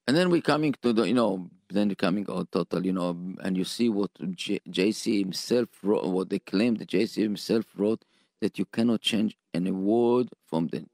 and 0.09 0.16
then 0.16 0.31
we're 0.31 0.40
coming 0.40 0.74
to 0.81 0.94
the, 0.94 1.03
you 1.03 1.12
know, 1.12 1.51
then 1.68 1.94
coming 1.94 2.24
out 2.31 2.51
total, 2.51 2.85
you 2.87 2.94
know, 2.94 3.11
and 3.42 3.59
you 3.59 3.64
see 3.64 3.90
what 3.90 4.11
J- 4.35 4.62
JC 4.66 5.18
himself 5.18 5.68
wrote, 5.83 6.07
what 6.07 6.31
they 6.31 6.38
claim 6.38 6.77
that 6.77 6.88
JC 6.88 7.16
himself 7.22 7.66
wrote, 7.77 8.07
that 8.40 8.59
you 8.59 8.64
cannot 8.64 9.03
change 9.03 9.37
any 9.53 9.70
word 9.70 10.31
from 10.46 10.68
the 10.68 10.87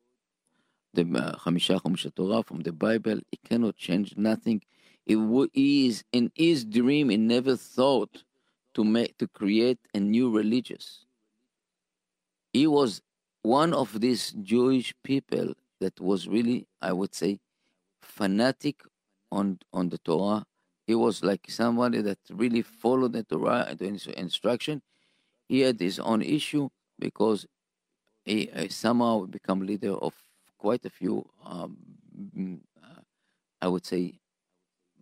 the 0.95 1.05
Chamisha 1.05 1.77
uh, 1.77 2.11
Torah, 2.17 2.43
from 2.43 2.61
the 2.63 2.73
Bible. 2.73 3.21
He 3.31 3.39
cannot 3.45 3.77
change 3.77 4.17
nothing. 4.17 4.63
It 5.07 5.19
is 5.55 6.03
in 6.13 6.33
his 6.35 6.65
dream, 6.65 7.11
he 7.11 7.17
never 7.17 7.55
thought 7.57 8.25
to 8.75 8.83
make 8.83 9.17
to 9.19 9.29
create 9.29 9.79
a 9.95 10.01
new 10.01 10.31
religious. 10.31 11.05
He 12.53 12.67
was 12.67 13.01
one 13.45 13.75
of 13.75 14.01
these 14.01 14.33
Jewish 14.43 14.95
people 15.05 15.53
that 15.79 16.01
was 16.01 16.27
really, 16.27 16.67
I 16.81 16.93
would 16.95 17.15
say, 17.15 17.41
fanatic 18.01 18.83
on 19.31 19.59
on 19.73 19.91
the 19.91 19.99
Torah. 19.99 20.47
He 20.87 20.95
was 20.95 21.23
like 21.23 21.47
somebody 21.49 22.01
that 22.01 22.19
really 22.31 22.63
followed 22.63 23.13
the 23.13 23.23
Torah, 23.23 23.67
and 23.69 23.79
the 23.79 24.19
instruction. 24.19 24.83
He 25.47 25.61
had 25.61 25.79
his 25.79 25.99
own 25.99 26.23
issue 26.23 26.71
because 26.99 27.47
he, 28.25 28.51
he 28.57 28.69
somehow 28.71 29.27
become 29.27 29.61
leader 29.61 29.93
of 29.93 30.15
quite 30.59 30.85
a 30.87 30.91
few, 30.91 31.29
um, 31.45 31.77
mm, 32.37 32.61
uh, 32.83 33.01
I 33.61 33.69
would 33.69 33.85
say, 33.85 34.21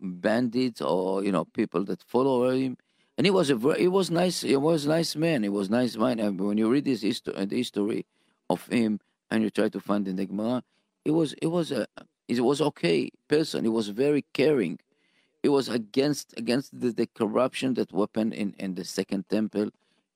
bandits 0.01 0.81
or 0.81 1.23
you 1.23 1.31
know 1.31 1.45
people 1.45 1.85
that 1.85 2.03
follow 2.03 2.51
him. 2.51 2.77
And 3.17 3.25
he 3.25 3.31
was 3.31 3.51
a 3.51 3.57
he 3.79 3.87
was 3.87 4.11
nice. 4.11 4.41
He 4.41 4.57
was 4.57 4.85
nice 4.85 5.15
man. 5.15 5.45
He 5.45 5.49
was 5.49 5.71
nice 5.71 5.97
man. 5.97 6.19
And 6.19 6.41
when 6.41 6.59
you 6.59 6.69
read 6.69 6.87
this 6.87 7.03
history, 7.03 7.45
the 7.47 7.57
history 7.57 8.05
of 8.51 8.67
him, 8.67 9.01
and 9.31 9.43
you 9.43 9.51
try 9.51 9.69
to 9.69 9.81
find 9.81 10.07
in 10.09 10.17
the 10.17 10.27
Gemara, 10.27 10.63
it 11.05 11.11
was 11.11 11.35
it 11.35 11.47
was 11.47 11.73
a 11.73 11.87
it 12.29 12.41
was 12.41 12.61
okay 12.61 13.11
person. 13.29 13.65
He 13.65 13.71
was 13.71 13.89
very 13.89 14.25
caring. 14.33 14.79
He 15.43 15.49
was 15.49 15.69
against 15.69 16.35
against 16.37 16.79
the, 16.79 16.93
the 16.93 17.07
corruption 17.07 17.75
that 17.75 17.91
happened 17.91 18.35
in, 18.35 18.55
in 18.59 18.75
the 18.75 18.85
second 18.85 19.29
temple. 19.29 19.71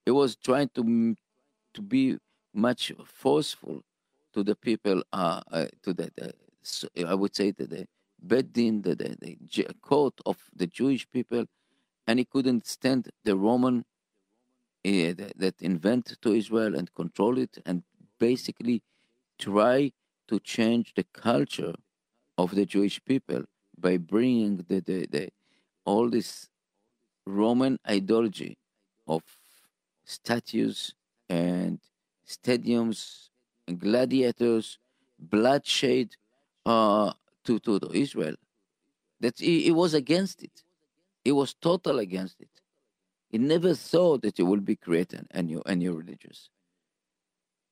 He 0.05 0.13
was 0.13 0.37
trying 0.37 0.71
to 0.75 1.17
to 1.75 1.83
be 1.83 2.19
much 2.55 2.93
forceful 3.05 3.83
to 4.33 4.43
the 4.43 4.55
people, 4.55 5.03
uh, 5.13 5.41
uh 5.51 5.67
to 5.83 5.93
the, 5.93 6.11
the, 6.17 7.07
I 7.07 7.15
would 7.15 7.35
say 7.35 7.53
to 7.53 7.67
the 7.67 7.87
Bedin, 8.27 8.83
the, 8.83 8.95
the, 8.95 9.17
the 9.21 9.75
court 9.83 10.15
of 10.25 10.39
the 10.55 10.67
Jewish 10.67 11.07
people, 11.11 11.45
and 12.07 12.19
he 12.19 12.25
couldn't 12.25 12.67
stand 12.67 13.11
the 13.25 13.37
Roman 13.37 13.85
uh, 14.85 15.13
that, 15.19 15.33
that 15.37 15.63
invent 15.63 16.17
to 16.23 16.33
Israel 16.33 16.75
and 16.77 16.93
control 16.95 17.39
it, 17.39 17.59
and 17.67 17.83
basically 18.19 18.83
try 19.39 19.93
to 20.29 20.41
change 20.41 20.95
the 20.95 21.05
culture 21.13 21.75
of 22.39 22.55
the 22.55 22.67
Jewish 22.67 23.03
people 23.05 23.45
by 23.79 23.97
bringing 23.97 24.65
the, 24.69 24.81
the, 24.81 25.07
the 25.07 25.29
all 25.85 26.09
this 26.11 26.49
Roman 27.27 27.79
ideology 27.89 28.57
of 29.07 29.23
statues 30.05 30.95
and 31.29 31.81
stadiums 32.27 33.29
and 33.67 33.79
gladiators, 33.79 34.79
bloodshed 35.19 36.11
uh, 36.65 37.13
to, 37.45 37.59
to, 37.61 37.81
to 37.81 37.91
Israel. 37.93 38.35
That 39.21 39.39
he, 39.39 39.63
he 39.63 39.71
was 39.71 39.95
against 39.95 40.43
it. 40.43 40.63
He 41.25 41.33
was 41.33 41.55
total 41.55 41.99
against 41.99 42.41
it. 42.41 42.49
He 43.31 43.39
never 43.39 43.75
thought 43.75 44.23
that 44.23 44.39
it 44.39 44.45
would 44.45 44.65
be 44.65 44.77
created 44.77 45.27
a 45.33 45.43
new, 45.43 45.63
a 45.67 45.75
new 45.75 45.95
religious. 45.95 46.51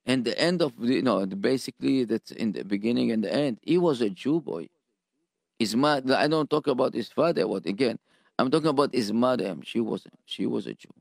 And 0.07 0.25
the 0.25 0.39
end 0.39 0.61
of 0.61 0.73
you 0.79 1.03
know 1.03 1.25
basically 1.27 2.05
that's 2.05 2.31
in 2.31 2.53
the 2.53 2.65
beginning 2.65 3.11
and 3.11 3.25
the 3.25 3.33
end. 3.33 3.59
He 3.63 3.79
was 3.79 4.01
a 4.01 4.11
Jew 4.11 4.41
boy. 4.41 4.69
His 5.59 5.75
mother. 5.75 6.15
I 6.17 6.29
don't 6.29 6.51
talk 6.51 6.67
about 6.67 6.95
his 6.95 7.09
father. 7.09 7.47
What 7.47 7.65
again? 7.67 7.99
I'm 8.39 8.51
talking 8.51 8.69
about 8.69 8.93
his 8.95 9.13
mother. 9.13 9.57
She 9.63 9.81
was 9.81 10.07
she 10.27 10.47
was 10.47 10.67
a 10.67 10.75
Jew. 10.75 10.93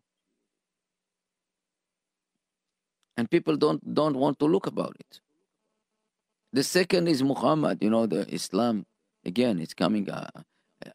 And 3.17 3.29
people 3.29 3.57
don't 3.57 3.93
don't 3.93 4.15
want 4.15 4.39
to 4.39 4.45
look 4.45 4.67
about 4.67 4.95
it. 4.99 5.19
The 6.53 6.63
second 6.63 7.07
is 7.07 7.23
Muhammad. 7.23 7.83
You 7.83 7.89
know 7.89 8.05
the 8.05 8.31
Islam. 8.33 8.85
Again, 9.25 9.59
it's 9.59 9.73
coming 9.73 10.09
uh, 10.09 10.27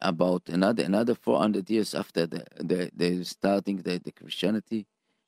about 0.01 0.43
another 0.49 0.83
another 0.83 1.15
400 1.15 1.69
years 1.69 1.93
after 1.93 2.25
the 2.25 2.45
the, 2.57 2.89
the 2.95 3.23
starting 3.23 3.77
the, 3.77 3.99
the 3.99 4.11
Christianity, 4.11 4.87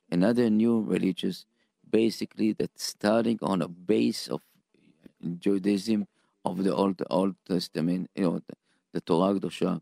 another 0.10 0.50
new 0.50 0.82
religious 0.82 1.46
basically 1.92 2.54
that 2.54 2.72
starting 2.80 3.38
on 3.42 3.62
a 3.62 3.68
base 3.68 4.28
of 4.28 4.42
Judaism 5.40 6.08
of 6.46 6.64
the 6.64 6.74
Old 6.74 7.02
Old 7.10 7.36
Testament, 7.48 8.10
you 8.16 8.24
know, 8.24 8.40
the, 8.40 8.56
the 8.94 9.02
Torah 9.02 9.34
Kedosha. 9.40 9.82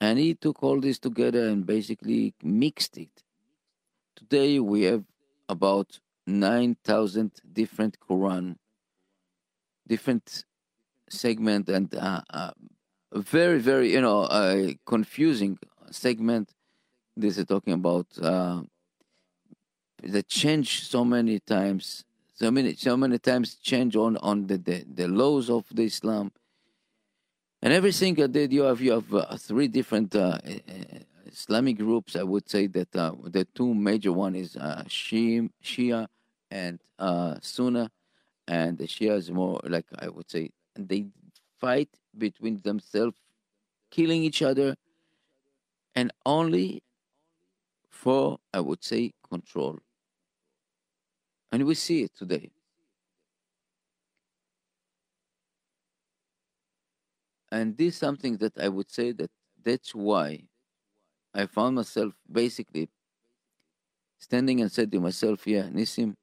And 0.00 0.18
he 0.18 0.34
took 0.34 0.62
all 0.62 0.80
this 0.80 0.98
together 0.98 1.48
and 1.48 1.66
basically 1.66 2.34
mixed 2.42 2.96
it. 2.98 3.22
Today 4.16 4.58
we 4.60 4.82
have 4.82 5.04
about 5.48 6.00
9,000 6.26 7.32
different 7.52 7.98
Quran, 8.00 8.56
different 9.86 10.44
segment 11.08 11.68
and 11.68 11.94
uh, 11.94 12.22
uh, 12.30 12.50
very, 13.12 13.58
very, 13.58 13.92
you 13.92 14.00
know, 14.00 14.22
uh, 14.22 14.72
confusing 14.86 15.58
segment. 15.90 16.52
This 17.16 17.38
is 17.38 17.44
talking 17.44 17.74
about 17.74 18.06
that 20.02 20.28
change 20.28 20.84
so 20.84 21.04
many 21.04 21.40
times, 21.40 22.04
so 22.34 22.50
many 22.50 22.74
so 22.74 22.96
many 22.96 23.18
times 23.18 23.54
change 23.56 23.96
on 23.96 24.16
on 24.18 24.46
the 24.46 24.58
the, 24.58 24.84
the 24.94 25.08
laws 25.08 25.50
of 25.50 25.64
the 25.72 25.84
Islam, 25.84 26.32
and 27.62 27.72
everything 27.72 28.14
that 28.14 28.52
you 28.52 28.62
have 28.62 28.80
you 28.80 28.92
have 28.92 29.14
uh, 29.14 29.36
three 29.36 29.68
different 29.68 30.14
uh, 30.14 30.38
uh, 30.46 30.98
Islamic 31.26 31.78
groups. 31.78 32.16
I 32.16 32.22
would 32.22 32.48
say 32.48 32.66
that 32.68 32.94
uh, 32.96 33.12
the 33.24 33.44
two 33.44 33.74
major 33.74 34.12
one 34.12 34.34
is 34.34 34.56
uh, 34.56 34.84
Shia, 34.86 35.50
Shia 35.62 36.06
and 36.50 36.80
uh, 36.98 37.36
Sunnah, 37.40 37.90
and 38.46 38.78
the 38.78 38.84
Shia 38.84 39.16
is 39.16 39.30
more 39.30 39.60
like 39.64 39.86
I 39.98 40.08
would 40.08 40.30
say 40.30 40.50
they 40.76 41.06
fight 41.60 41.88
between 42.16 42.60
themselves, 42.62 43.16
killing 43.90 44.22
each 44.22 44.42
other, 44.42 44.76
and 45.94 46.12
only 46.26 46.82
for, 47.88 48.38
I 48.52 48.60
would 48.60 48.84
say, 48.84 49.12
control. 49.34 49.78
And 51.52 51.64
we 51.64 51.74
see 51.74 52.02
it 52.02 52.14
today. 52.14 52.50
And 57.50 57.76
this 57.76 57.94
is 57.94 57.96
something 57.98 58.36
that 58.38 58.58
I 58.58 58.68
would 58.68 58.90
say 58.90 59.12
that 59.12 59.30
that's 59.62 59.94
why 59.94 60.44
I 61.34 61.46
found 61.46 61.76
myself 61.76 62.14
basically 62.30 62.90
standing 64.18 64.60
and 64.60 64.70
said 64.70 64.90
to 64.92 65.00
myself, 65.00 65.46
"Yeah, 65.46 65.68
Nissim, 65.68 66.14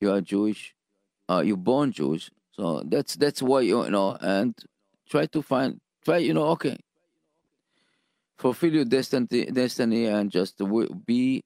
you 0.00 0.10
are 0.12 0.20
Jewish, 0.22 0.74
uh, 1.30 1.42
you're 1.46 1.56
born 1.56 1.92
Jewish, 1.92 2.30
so 2.52 2.82
that's 2.86 3.16
that's 3.16 3.42
why 3.42 3.62
you, 3.62 3.84
you 3.84 3.90
know." 3.90 4.16
And 4.20 4.54
try 5.08 5.26
to 5.28 5.42
find, 5.42 5.80
try 6.04 6.18
you 6.18 6.34
know, 6.34 6.46
okay, 6.58 6.78
fulfill 8.38 8.72
your 8.74 8.84
destiny, 8.84 9.46
destiny, 9.46 10.06
and 10.06 10.30
just 10.30 10.60
be 11.06 11.42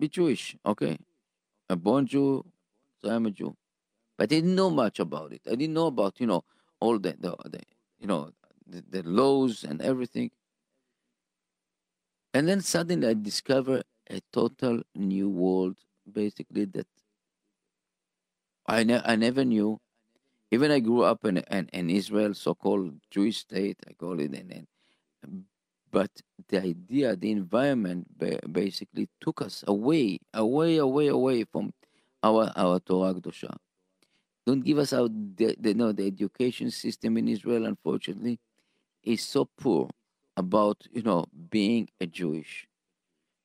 be 0.00 0.08
Jewish. 0.08 0.56
Okay, 0.66 0.98
a 1.68 1.76
born 1.76 2.06
Jew, 2.06 2.44
so 3.02 3.10
I'm 3.10 3.26
a 3.26 3.30
Jew, 3.30 3.56
but 4.18 4.24
I 4.24 4.26
didn't 4.26 4.54
know 4.54 4.70
much 4.70 4.98
about 5.00 5.32
it. 5.32 5.42
I 5.46 5.54
didn't 5.54 5.74
know 5.74 5.86
about 5.86 6.20
you 6.20 6.26
know 6.26 6.44
all 6.80 6.98
the 6.98 7.16
the, 7.20 7.36
the 7.46 7.60
you 8.00 8.06
know 8.06 8.32
the, 8.66 8.84
the 8.88 9.02
laws 9.08 9.64
and 9.64 9.82
everything. 9.82 10.30
And 12.34 12.48
then 12.48 12.60
suddenly 12.60 13.08
I 13.08 13.14
discover 13.14 13.82
a 14.08 14.20
total 14.32 14.82
new 14.94 15.28
world, 15.28 15.76
basically 16.10 16.64
that 16.66 16.86
I 18.66 18.84
ne- 18.84 19.02
I 19.04 19.16
never 19.16 19.44
knew. 19.44 19.80
Even 20.52 20.70
I 20.72 20.80
grew 20.80 21.02
up 21.02 21.24
in 21.24 21.38
in, 21.38 21.68
in 21.72 21.90
Israel, 21.90 22.34
so-called 22.34 23.00
Jewish 23.10 23.38
state, 23.38 23.78
I 23.88 23.92
call 23.94 24.20
it, 24.20 24.32
and, 24.34 24.66
and 25.22 25.44
but 25.90 26.10
the 26.48 26.62
idea, 26.62 27.16
the 27.16 27.30
environment, 27.30 28.06
basically 28.52 29.08
took 29.20 29.42
us 29.42 29.64
away, 29.66 30.18
away, 30.34 30.76
away, 30.76 31.08
away 31.08 31.44
from 31.44 31.72
our 32.22 32.52
our 32.56 32.80
Torah 32.80 33.14
Kedosha. 33.14 33.56
Don't 34.46 34.64
give 34.64 34.78
us 34.78 34.92
our 34.92 35.08
the, 35.08 35.56
the 35.58 35.74
no 35.74 35.92
the 35.92 36.06
education 36.06 36.70
system 36.70 37.16
in 37.16 37.28
Israel, 37.28 37.66
unfortunately, 37.66 38.38
is 39.02 39.22
so 39.22 39.48
poor 39.58 39.88
about 40.36 40.86
you 40.92 41.02
know 41.02 41.26
being 41.50 41.88
a 42.00 42.06
Jewish. 42.06 42.66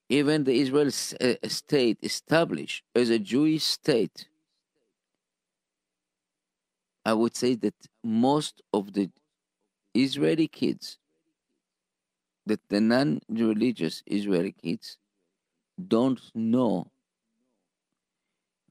Even 0.10 0.44
the 0.44 0.54
Israel 0.54 0.88
uh, 0.88 1.34
state 1.48 1.98
established 2.04 2.84
as 2.94 3.10
a 3.10 3.18
Jewish 3.18 3.64
state, 3.64 4.28
I 7.04 7.14
would 7.14 7.36
say 7.36 7.56
that 7.56 7.74
most 8.04 8.62
of 8.72 8.94
the 8.94 9.10
Israeli 9.96 10.48
kids, 10.48 11.00
that 12.46 12.62
the 12.70 12.82
non-religious 12.82 14.04
Israeli 14.06 14.52
kids, 14.52 14.98
don't 15.88 16.22
know 16.34 16.92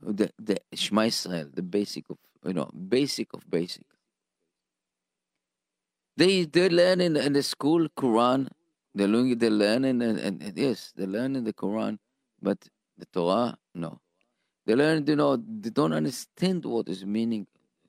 the 0.00 0.30
the 0.38 0.58
Shema 0.72 1.04
Israel, 1.04 1.48
the 1.52 1.62
basic 1.62 2.08
of 2.10 2.18
you 2.44 2.52
know 2.52 2.70
basic 2.88 3.32
of 3.32 3.48
basic. 3.50 3.84
They 6.16 6.44
they 6.44 6.68
learn 6.68 7.00
in, 7.00 7.16
in 7.16 7.32
the 7.32 7.42
school 7.42 7.88
Quran. 7.96 8.48
They 8.94 9.06
learn 9.06 9.36
they 9.38 9.50
learn 9.50 9.84
in 9.84 10.02
and 10.02 10.52
yes 10.56 10.92
they 10.96 11.06
learn 11.06 11.36
in 11.36 11.44
the 11.44 11.52
Quran, 11.52 11.98
but 12.40 12.58
the 12.98 13.06
Torah 13.06 13.56
no. 13.74 14.00
They 14.66 14.74
learn 14.74 15.06
you 15.06 15.16
know 15.16 15.36
they 15.36 15.70
don't 15.70 15.92
understand 15.92 16.64
what 16.64 16.88
is 16.88 17.04
meaning. 17.04 17.46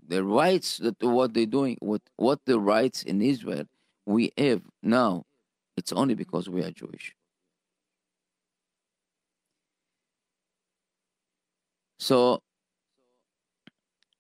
The 0.08 0.24
rights 0.24 0.78
that 0.78 1.02
what 1.02 1.34
they're 1.34 1.46
doing, 1.46 1.78
what 1.80 2.02
what 2.16 2.40
the 2.46 2.60
rights 2.60 3.04
in 3.04 3.22
Israel 3.22 3.66
we 4.06 4.32
have 4.38 4.62
now, 4.84 5.26
it's 5.78 5.92
only 5.92 6.16
because 6.16 6.50
we 6.50 6.64
are 6.64 6.72
Jewish. 6.72 7.16
So 12.00 12.42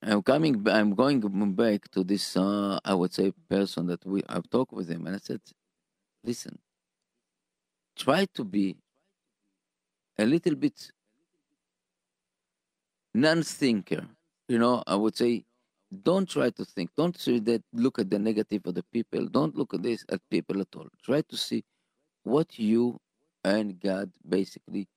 I'm 0.02 0.22
coming. 0.22 0.68
I'm 0.70 0.94
going 0.94 1.20
back 1.54 1.90
to 1.92 2.04
this. 2.04 2.38
Uh, 2.38 2.80
I 2.86 2.94
would 2.94 3.14
say 3.14 3.32
person 3.50 3.88
that 3.88 4.06
we. 4.06 4.22
I've 4.30 4.50
talked 4.50 4.74
with 4.74 4.88
him, 4.90 5.08
and 5.08 5.16
I 5.16 5.20
said, 5.20 5.42
"Listen, 6.24 6.60
try 7.96 8.26
to 8.36 8.44
be 8.44 8.78
a 10.18 10.26
little 10.26 10.56
bit 10.56 10.92
non-thinker. 13.14 14.08
You 14.48 14.60
know, 14.60 14.84
I 14.86 14.96
would 14.96 15.16
say, 15.16 15.46
don't 16.04 16.28
try 16.30 16.50
to 16.50 16.66
think. 16.66 16.92
Don't 16.96 17.18
say 17.18 17.40
that. 17.40 17.64
Look 17.74 18.00
at 18.00 18.10
the 18.10 18.20
negative 18.20 18.62
of 18.66 18.76
the 18.76 18.84
people. 18.84 19.28
Don't 19.28 19.56
look 19.56 19.74
at 19.74 19.84
this 19.84 20.06
at 20.10 20.22
people 20.30 20.62
at 20.62 20.68
all. 20.76 20.88
Try 21.04 21.22
to 21.22 21.38
see 21.38 21.64
what 22.24 22.58
you 22.60 23.00
and 23.44 23.80
God 23.80 24.12
basically 24.28 24.88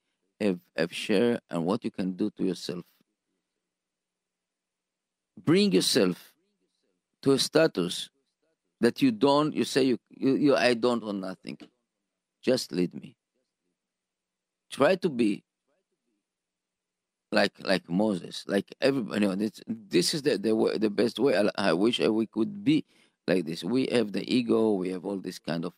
have 0.41 0.59
have 0.77 0.95
shared 0.95 1.41
and 1.51 1.65
what 1.65 1.85
you 1.85 1.91
can 1.91 2.13
do 2.13 2.31
to 2.31 2.45
yourself 2.45 2.85
bring 5.45 5.73
yourself 5.73 6.33
to 7.23 7.33
a 7.33 7.39
status 7.39 8.11
that 8.81 9.03
you 9.03 9.11
don't 9.11 9.55
you 9.55 9.65
say 9.65 9.83
you, 9.83 9.99
you, 10.11 10.35
you 10.37 10.57
i 10.57 10.75
don't 10.75 11.03
want 11.03 11.19
nothing 11.19 11.59
just 12.43 12.73
lead 12.73 12.95
me 12.95 13.17
try 14.71 14.95
to 14.95 15.09
be 15.09 15.43
like 17.31 17.53
like 17.61 17.89
moses 17.89 18.45
like 18.47 18.75
everybody 18.81 19.21
you 19.21 19.29
know, 19.29 19.35
this, 19.35 19.61
this 19.67 20.15
is 20.15 20.23
the, 20.23 20.39
the 20.39 20.55
way, 20.55 20.79
the 20.79 20.91
best 20.91 21.19
way. 21.19 21.37
I, 21.37 21.71
I 21.71 21.73
wish 21.73 22.01
we 22.01 22.27
could 22.27 22.65
be 22.65 22.85
like 23.27 23.45
this. 23.45 23.63
We 23.63 23.87
have 23.93 24.13
the 24.13 24.25
ego 24.33 24.73
we 24.73 24.91
have 24.91 25.05
all 25.05 25.19
this 25.19 25.39
kind 25.39 25.65
of 25.65 25.75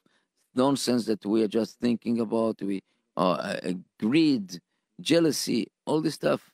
nonsense 0.55 1.07
that 1.07 1.25
we 1.25 1.43
are 1.43 1.49
just 1.49 1.81
thinking 1.81 2.21
about. 2.21 2.63
We 2.63 2.83
are 3.17 3.39
uh, 3.39 3.73
greed 3.99 4.61
jealousy 5.01 5.67
all 5.87 6.01
this 6.01 6.15
stuff 6.15 6.53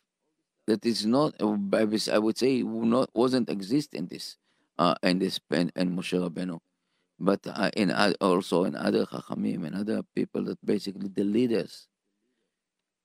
that 0.66 0.84
is 0.86 1.04
not 1.04 1.34
I 1.40 2.18
would 2.18 2.38
say 2.38 2.62
not 2.62 3.10
wasn't 3.14 3.50
exist 3.50 3.94
in 3.94 4.06
this 4.06 4.36
uh, 4.78 4.94
in 5.02 5.18
this 5.18 5.40
and, 5.50 5.72
and 5.76 5.96
Moshe 5.96 6.18
Rabbeinu, 6.18 6.58
but 7.18 7.40
uh, 7.46 7.70
in 7.76 7.90
also 8.20 8.64
in 8.64 8.76
other 8.76 9.06
Chachamim 9.06 9.66
and 9.66 9.74
other 9.76 10.02
people 10.14 10.44
that 10.44 10.64
basically 10.64 11.08
the 11.08 11.24
leaders. 11.24 11.88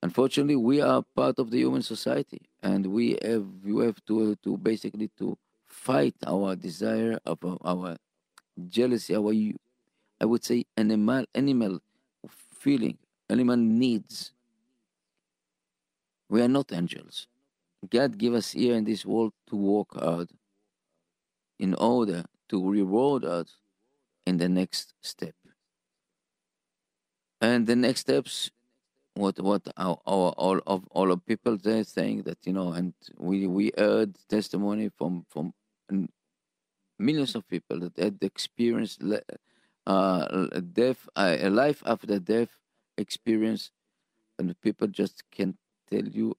Unfortunately, 0.03 0.55
we 0.55 0.81
are 0.81 1.03
part 1.15 1.37
of 1.37 1.51
the 1.51 1.59
human 1.59 1.83
society, 1.83 2.41
and 2.63 2.87
we 2.87 3.17
have 3.23 3.45
we 3.63 3.85
have 3.85 4.03
to 4.05 4.35
to 4.37 4.57
basically 4.57 5.09
to 5.19 5.37
fight 5.67 6.15
our 6.25 6.55
desire 6.55 7.19
of 7.25 7.37
our 7.63 7.97
jealousy, 8.67 9.15
our 9.15 9.33
I 10.19 10.25
would 10.25 10.43
say 10.43 10.65
animal 10.75 11.25
animal 11.35 11.79
feeling, 12.59 12.97
animal 13.29 13.57
needs. 13.57 14.31
We 16.29 16.41
are 16.41 16.47
not 16.47 16.71
angels. 16.71 17.27
God 17.89 18.17
give 18.17 18.33
us 18.33 18.51
here 18.51 18.75
in 18.75 18.85
this 18.85 19.05
world 19.05 19.33
to 19.49 19.55
work 19.55 19.99
hard 19.99 20.29
in 21.59 21.73
order 21.75 22.23
to 22.49 22.69
reward 22.69 23.25
us 23.25 23.55
in 24.25 24.37
the 24.37 24.49
next 24.49 24.93
step. 25.01 25.35
And 27.41 27.65
the 27.65 27.75
next 27.75 28.01
steps, 28.01 28.51
what 29.15 29.39
what 29.39 29.61
our, 29.77 29.97
our 30.07 30.31
all 30.37 30.59
of 30.67 30.87
all 30.91 31.11
of 31.11 31.25
people 31.25 31.57
there 31.57 31.83
saying 31.83 32.23
that 32.23 32.37
you 32.45 32.53
know, 32.53 32.73
and 32.73 32.93
we 33.17 33.47
we 33.47 33.71
heard 33.77 34.15
testimony 34.29 34.89
from 34.97 35.25
from 35.29 35.53
millions 36.99 37.35
of 37.35 37.47
people 37.47 37.79
that 37.79 37.97
had 37.97 38.17
experienced 38.21 39.01
uh, 39.87 40.47
death, 40.73 41.07
a 41.15 41.49
life 41.49 41.83
after 41.85 42.19
death 42.19 42.49
experience, 42.97 43.71
and 44.39 44.55
people 44.61 44.87
just 44.87 45.23
can 45.31 45.57
tell 45.89 46.07
you 46.07 46.35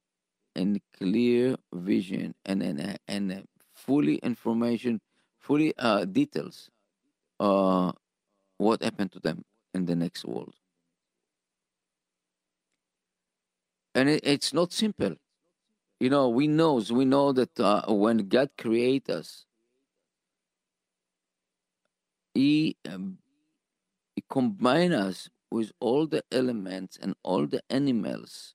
in 0.55 0.81
clear 0.99 1.57
vision 1.75 2.35
and 2.45 2.63
and, 2.63 2.99
and 3.09 3.47
fully 3.75 4.17
information, 4.17 5.01
fully 5.39 5.75
uh, 5.79 6.05
details 6.05 6.71
uh, 7.41 7.93
what 8.59 8.83
happened 8.83 9.13
to 9.13 9.21
them 9.21 9.45
in 9.75 9.87
the 9.87 9.97
next 9.97 10.25
world. 10.25 10.55
And 13.95 14.09
it, 14.09 14.21
it's 14.25 14.53
not 14.53 14.73
simple. 14.73 15.17
You 16.01 16.11
know, 16.11 16.29
we 16.29 16.49
know 16.49 16.83
we 16.91 17.05
know 17.05 17.33
that 17.33 17.59
uh, 17.61 17.83
when 17.93 18.29
God 18.29 18.51
created 18.59 19.11
us, 19.11 19.45
He 22.35 22.77
um, 22.89 23.19
He 24.17 24.25
combined 24.29 24.95
us 24.95 25.29
with 25.51 25.71
all 25.81 26.07
the 26.07 26.25
elements 26.33 26.99
and 27.01 27.15
all 27.23 27.47
the 27.47 27.63
animals 27.71 28.55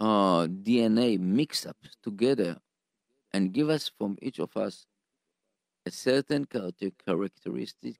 uh, 0.00 0.46
DNA 0.46 1.18
mixed 1.18 1.66
up 1.66 1.76
together 2.02 2.58
and 3.32 3.52
give 3.52 3.68
us 3.68 3.90
from 3.98 4.16
each 4.22 4.38
of 4.38 4.56
us 4.56 4.86
a 5.86 5.90
certain 5.90 6.46
characteristic 6.46 7.96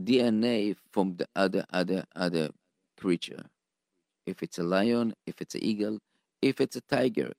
DNA 0.00 0.76
from 0.92 1.16
the 1.16 1.26
other 1.36 1.64
other 1.70 2.04
other 2.14 2.50
creature. 2.98 3.44
If 4.26 4.42
it's 4.42 4.58
a 4.58 4.62
lion, 4.62 5.14
if 5.26 5.40
it's 5.40 5.54
an 5.54 5.64
eagle, 5.64 5.98
if 6.42 6.60
it's 6.60 6.76
a 6.76 6.80
tiger, 6.82 7.32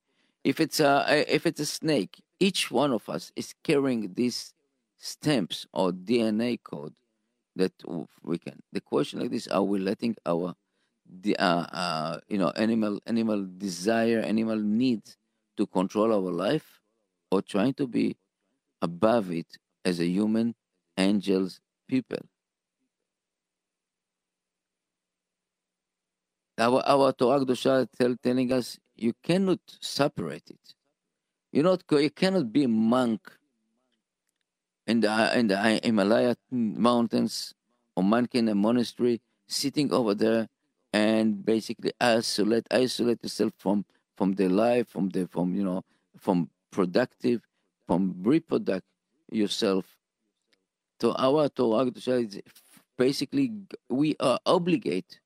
if 0.44 0.60
it's 0.60 0.80
a 0.80 1.26
if 1.28 1.46
it's 1.46 1.60
a 1.60 1.66
snake, 1.66 2.22
each 2.40 2.72
one 2.72 2.92
of 2.92 3.10
us 3.10 3.32
is 3.36 3.54
carrying 3.64 4.14
these 4.14 4.54
stamps 4.98 5.66
or 5.74 5.92
DNA 5.92 6.58
code 6.58 6.96
that 7.56 7.74
we 8.24 8.38
can. 8.38 8.62
The 8.72 8.82
question 8.82 9.20
like 9.20 9.32
this: 9.32 9.48
Are 9.48 9.64
we 9.64 9.80
letting 9.80 10.16
our 10.26 10.56
the 11.10 11.38
uh, 11.38 11.66
uh, 11.84 12.20
you 12.28 12.38
know 12.38 12.52
animal 12.56 13.00
animal 13.06 13.46
desire, 13.58 14.20
animal 14.20 14.58
needs 14.58 15.18
to 15.58 15.66
control 15.68 16.14
our 16.14 16.32
life, 16.32 16.82
or 17.32 17.42
trying 17.42 17.74
to 17.76 17.88
be 17.88 18.18
above 18.82 19.32
it 19.32 19.58
as 19.86 20.00
a 20.00 20.08
human, 20.08 20.56
angels, 20.98 21.62
people? 21.88 22.20
Our 26.58 26.82
our 26.88 27.12
Torah 27.12 27.44
Kedosha 27.44 27.88
tell, 27.98 28.16
telling 28.22 28.52
us 28.54 28.80
you 28.96 29.14
cannot 29.22 29.60
separate 29.82 30.50
it. 30.50 30.74
You 31.52 31.64
not 31.64 31.84
you 31.92 32.10
cannot 32.10 32.52
be 32.52 32.66
monk 32.68 33.22
in 34.88 35.02
the 35.02 35.38
in 35.38 35.48
the 35.48 35.58
Himalaya 35.84 36.36
mountains 36.52 37.54
or 37.96 38.04
monk 38.04 38.36
in 38.36 38.48
a 38.48 38.56
monastery 38.56 39.22
sitting 39.48 39.92
over 39.92 40.16
there 40.16 40.48
and 40.94 41.44
basically 41.46 41.92
isolate 42.00 42.68
isolate 42.72 43.20
yourself 43.22 43.52
from 43.58 43.86
from 44.16 44.34
the 44.34 44.48
life 44.48 44.88
from 44.88 45.10
the 45.10 45.28
from 45.28 45.54
you 45.56 45.64
know 45.64 45.84
from 46.18 46.50
productive 46.72 47.42
from 47.86 48.16
reproduct 48.24 48.86
yourself 49.32 49.98
so 51.02 51.14
our 51.18 51.50
Torah 51.50 51.92
is 51.92 52.42
basically 52.98 53.52
we 53.90 54.16
are 54.20 54.40
obligated 54.46 55.20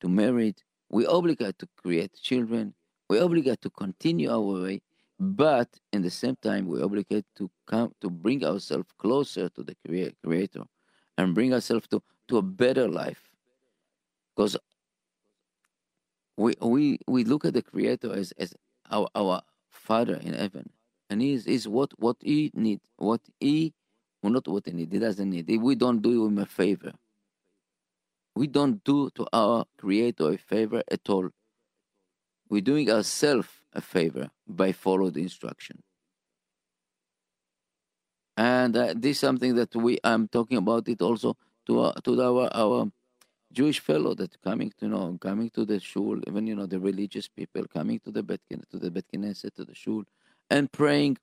to 0.00 0.08
marry 0.08 0.54
we 0.90 1.06
obligate 1.06 1.58
to 1.58 1.68
create 1.76 2.14
children. 2.14 2.74
We 3.10 3.20
obligate 3.20 3.60
to 3.62 3.70
continue 3.70 4.30
our 4.30 4.40
way. 4.40 4.82
But 5.20 5.68
in 5.92 6.02
the 6.02 6.10
same 6.10 6.36
time 6.36 6.66
we 6.66 6.80
obligate 6.80 7.26
to 7.36 7.50
come 7.66 7.92
to 8.00 8.08
bring 8.08 8.44
ourselves 8.44 8.88
closer 8.98 9.48
to 9.48 9.62
the 9.62 9.76
creator 9.84 10.62
and 11.16 11.34
bring 11.34 11.52
ourselves 11.52 11.88
to, 11.88 12.02
to 12.28 12.38
a 12.38 12.42
better 12.42 12.88
life. 12.88 13.20
Because 14.34 14.56
we 16.36 16.54
we 16.60 17.00
we 17.08 17.24
look 17.24 17.44
at 17.44 17.54
the 17.54 17.62
creator 17.62 18.12
as 18.14 18.32
as 18.38 18.54
our 18.90 19.08
our 19.16 19.42
father 19.70 20.14
in 20.22 20.34
heaven. 20.34 20.70
And 21.10 21.20
he 21.20 21.32
is, 21.32 21.46
is 21.46 21.66
what 21.66 21.90
what 21.98 22.16
he 22.20 22.52
need 22.54 22.80
what 22.96 23.20
he 23.40 23.74
well, 24.22 24.32
not 24.32 24.46
what 24.46 24.66
he 24.66 24.72
need. 24.72 24.92
He 24.92 25.00
doesn't 25.00 25.28
need. 25.28 25.48
We 25.60 25.74
don't 25.74 26.00
do 26.00 26.26
him 26.26 26.38
a 26.38 26.46
favor 26.46 26.92
we 28.38 28.46
don't 28.46 28.82
do 28.84 29.10
to 29.16 29.26
our 29.32 29.64
creator 29.78 30.28
a 30.32 30.38
favor 30.38 30.82
at 30.96 31.04
all 31.10 31.28
we're 32.50 32.68
doing 32.72 32.90
ourselves 32.90 33.48
a 33.74 33.80
favor 33.80 34.30
by 34.46 34.72
follow 34.72 35.10
the 35.10 35.22
instruction 35.22 35.82
and 38.36 38.76
uh, 38.76 38.94
this 38.96 39.16
is 39.16 39.20
something 39.20 39.54
that 39.56 39.74
we 39.76 39.98
i'm 40.04 40.28
talking 40.28 40.58
about 40.58 40.88
it 40.88 41.02
also 41.02 41.36
to 41.66 41.80
our, 41.80 41.94
to 42.04 42.22
our 42.22 42.48
our 42.54 42.80
Jewish 43.52 43.80
fellow 43.80 44.14
that 44.14 44.40
coming 44.42 44.70
to 44.78 44.86
you 44.86 44.88
know 44.92 45.18
coming 45.20 45.50
to 45.50 45.64
the 45.64 45.80
shul, 45.80 46.20
even 46.26 46.46
you 46.46 46.54
know 46.54 46.66
the 46.66 46.80
religious 46.80 47.28
people 47.28 47.64
coming 47.66 47.98
to 48.00 48.10
the 48.10 48.22
bet 48.22 48.40
to 48.70 48.78
the 48.78 48.90
bet 48.90 49.04
Knesset, 49.14 49.54
to 49.54 49.64
the 49.64 49.74
shul, 49.74 50.04
and 50.50 50.70
praying, 50.70 51.18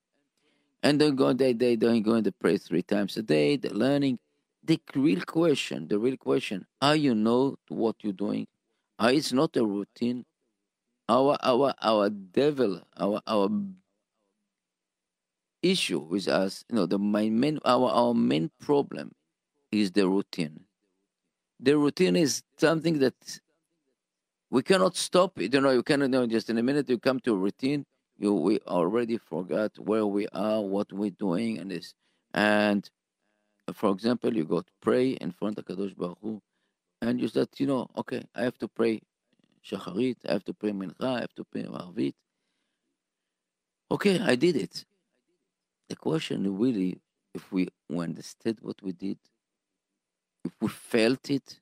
and 0.84 0.99
they 0.99 1.11
go 1.11 1.34
they 1.34 1.53
they 1.53 1.76
don't 1.76 2.03
going 2.03 2.24
to 2.24 2.32
pray 2.32 2.57
three 2.57 2.84
times 2.84 3.18
a 3.18 3.24
day. 3.24 3.57
They're 3.57 3.72
learning. 3.72 4.20
The 4.66 4.82
real 4.95 5.22
question, 5.22 5.88
the 5.88 5.99
real 5.99 6.18
question, 6.18 6.66
are 6.82 6.95
you 6.95 7.13
know 7.16 7.57
what 7.70 7.97
you're 8.01 8.13
doing? 8.13 8.47
Are 8.97 9.11
it's 9.11 9.34
not 9.34 9.55
a 9.57 9.66
routine. 9.66 10.26
Our 11.07 11.38
our 11.43 11.74
our 11.82 12.09
devil, 12.09 12.82
our 12.97 13.22
our 13.28 13.49
issue 15.61 15.99
with 15.99 16.28
us, 16.28 16.66
you 16.70 16.76
know, 16.76 16.86
the 16.88 16.97
my 16.97 17.30
main 17.30 17.59
our 17.66 17.89
our 17.89 18.13
main 18.16 18.49
problem 18.59 19.13
is 19.72 19.91
the 19.91 20.07
routine 20.07 20.61
the 21.59 21.78
routine 21.78 22.16
is 22.16 22.43
something 22.57 22.99
that 22.99 23.16
we 24.49 24.63
cannot 24.63 24.95
stop 24.95 25.39
it. 25.39 25.53
You 25.53 25.61
know, 25.61 25.72
you 25.72 25.84
cannot 25.84 26.09
know 26.11 26.28
just 26.28 26.49
in 26.49 26.57
a 26.57 26.63
minute 26.63 26.89
you 26.89 26.97
come 26.99 27.20
to 27.22 27.34
a 27.34 27.38
routine, 27.38 27.86
you 28.18 28.34
we 28.34 28.59
already 28.68 29.18
forgot 29.18 29.78
where 29.80 30.05
we 30.05 30.28
are, 30.34 30.61
what 30.61 30.91
we're 30.93 31.11
doing, 31.11 31.57
and 31.57 31.72
this. 31.72 31.93
And 32.34 32.89
for 33.74 33.91
example, 33.91 34.36
you 34.36 34.45
go 34.45 34.61
to 34.61 34.72
pray 34.82 35.11
in 35.11 35.32
front 35.32 35.57
of 35.57 35.66
Kadosh 35.66 35.95
Baruch 35.95 36.18
Hu, 36.22 36.41
and 37.01 37.20
you 37.20 37.28
said, 37.28 37.49
you 37.57 37.68
know, 37.68 37.89
okay, 37.97 38.24
I 38.36 38.43
have 38.43 38.57
to 38.59 38.68
pray 38.68 39.01
Shacharit, 39.66 40.18
I 40.28 40.34
have 40.34 40.43
to 40.45 40.53
pray 40.53 40.72
Mincha, 40.72 41.03
I 41.03 41.22
have 41.22 41.34
to 41.36 41.43
pray 41.43 41.63
Arvit. 41.63 42.13
Okay, 43.89 44.20
I 44.20 44.36
did 44.36 44.55
it. 44.55 44.86
The 45.89 45.95
question 45.95 46.57
really, 46.57 46.99
if 47.34 47.51
we 47.51 47.70
understood 47.91 48.59
what 48.61 48.82
we 48.82 48.91
did, 48.91 49.18
if 50.43 50.51
we 50.61 50.68
felt 50.68 51.30
it, 51.30 51.59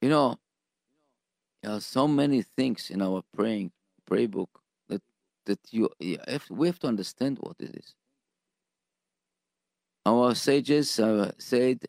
you 0.00 0.08
know, 0.08 0.38
there 1.62 1.72
are 1.72 1.80
so 1.80 2.08
many 2.08 2.42
things 2.42 2.90
in 2.90 3.02
our 3.02 3.22
praying 3.34 3.70
prayer 4.06 4.28
book 4.28 4.60
that 4.88 5.02
that 5.44 5.60
you, 5.70 5.90
you 5.98 6.18
have, 6.26 6.44
we 6.50 6.66
have 6.66 6.78
to 6.80 6.86
understand 6.86 7.38
what 7.40 7.56
it 7.58 7.74
is. 7.74 7.94
Our 10.06 10.34
sages 10.34 10.98
uh, 10.98 11.32
said, 11.38 11.86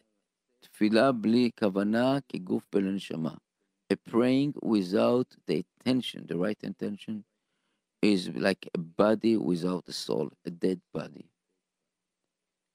"Tefillah 0.64 1.20
bli 1.20 1.52
kavana 1.52 2.22
belenshama." 2.72 3.38
A 3.90 3.96
praying 3.96 4.56
without 4.62 5.28
the 5.48 5.66
intention, 5.80 6.26
the 6.28 6.38
right 6.38 6.58
intention, 6.64 7.24
is 8.02 8.30
like 8.30 8.70
a 8.74 8.78
body 8.78 9.38
without 9.38 9.84
a 9.88 9.94
soul, 9.94 10.32
a 10.46 10.50
dead 10.50 10.82
body. 10.94 11.26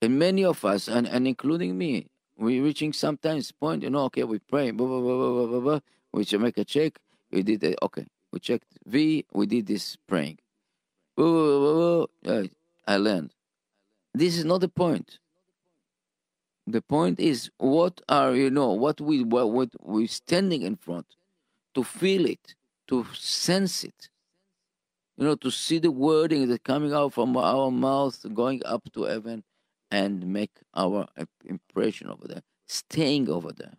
And 0.01 0.19
many 0.19 0.45
of 0.45 0.63
us, 0.63 0.87
and, 0.87 1.07
and 1.07 1.27
including 1.27 1.77
me, 1.77 2.07
we're 2.37 2.63
reaching 2.63 2.93
sometimes 2.93 3.51
point, 3.51 3.81
you 3.81 3.89
know, 3.89 4.03
okay, 4.05 4.23
we 4.23 4.39
pray, 4.39 4.71
blah, 4.71 4.85
blah, 4.85 5.01
blah, 5.01 5.17
blah, 5.17 5.45
blah, 5.47 5.59
blah. 5.59 5.79
we 6.13 6.23
should 6.23 6.41
make 6.41 6.57
a 6.57 6.65
check. 6.65 6.99
We 7.31 7.41
did 7.41 7.63
it. 7.63 7.77
Okay, 7.81 8.05
we 8.31 8.39
checked 8.39 8.67
V, 8.85 9.25
we 9.33 9.45
did 9.47 9.65
this 9.65 9.97
praying. 10.07 10.37
Blah, 11.15 11.25
blah, 11.25 12.05
blah, 12.23 12.43
I 12.87 12.97
learned. 12.97 13.31
This 14.13 14.37
is 14.37 14.45
not 14.45 14.61
the 14.61 14.69
point. 14.69 15.19
The 16.69 16.81
point 16.81 17.19
is, 17.21 17.49
what 17.57 18.01
are 18.09 18.35
you 18.35 18.49
know 18.49 18.73
what 18.73 18.99
we 18.99 19.23
what, 19.23 19.51
what 19.51 19.69
we're 19.81 20.07
standing 20.07 20.63
in 20.63 20.75
front 20.75 21.05
to 21.73 21.83
feel 21.83 22.25
it, 22.25 22.55
to 22.87 23.05
sense 23.13 23.85
it, 23.85 24.09
you 25.17 25.23
know, 25.23 25.35
to 25.35 25.49
see 25.49 25.79
the 25.79 25.91
wording 25.91 26.49
that 26.49 26.65
coming 26.65 26.93
out 26.93 27.13
from 27.13 27.37
our 27.37 27.71
mouth, 27.71 28.25
going 28.33 28.61
up 28.65 28.83
to 28.93 29.03
heaven, 29.03 29.45
and 29.91 30.27
make 30.27 30.51
our 30.73 31.07
impression 31.45 32.09
over 32.09 32.27
there, 32.27 32.43
staying 32.67 33.29
over 33.29 33.53
there. 33.53 33.77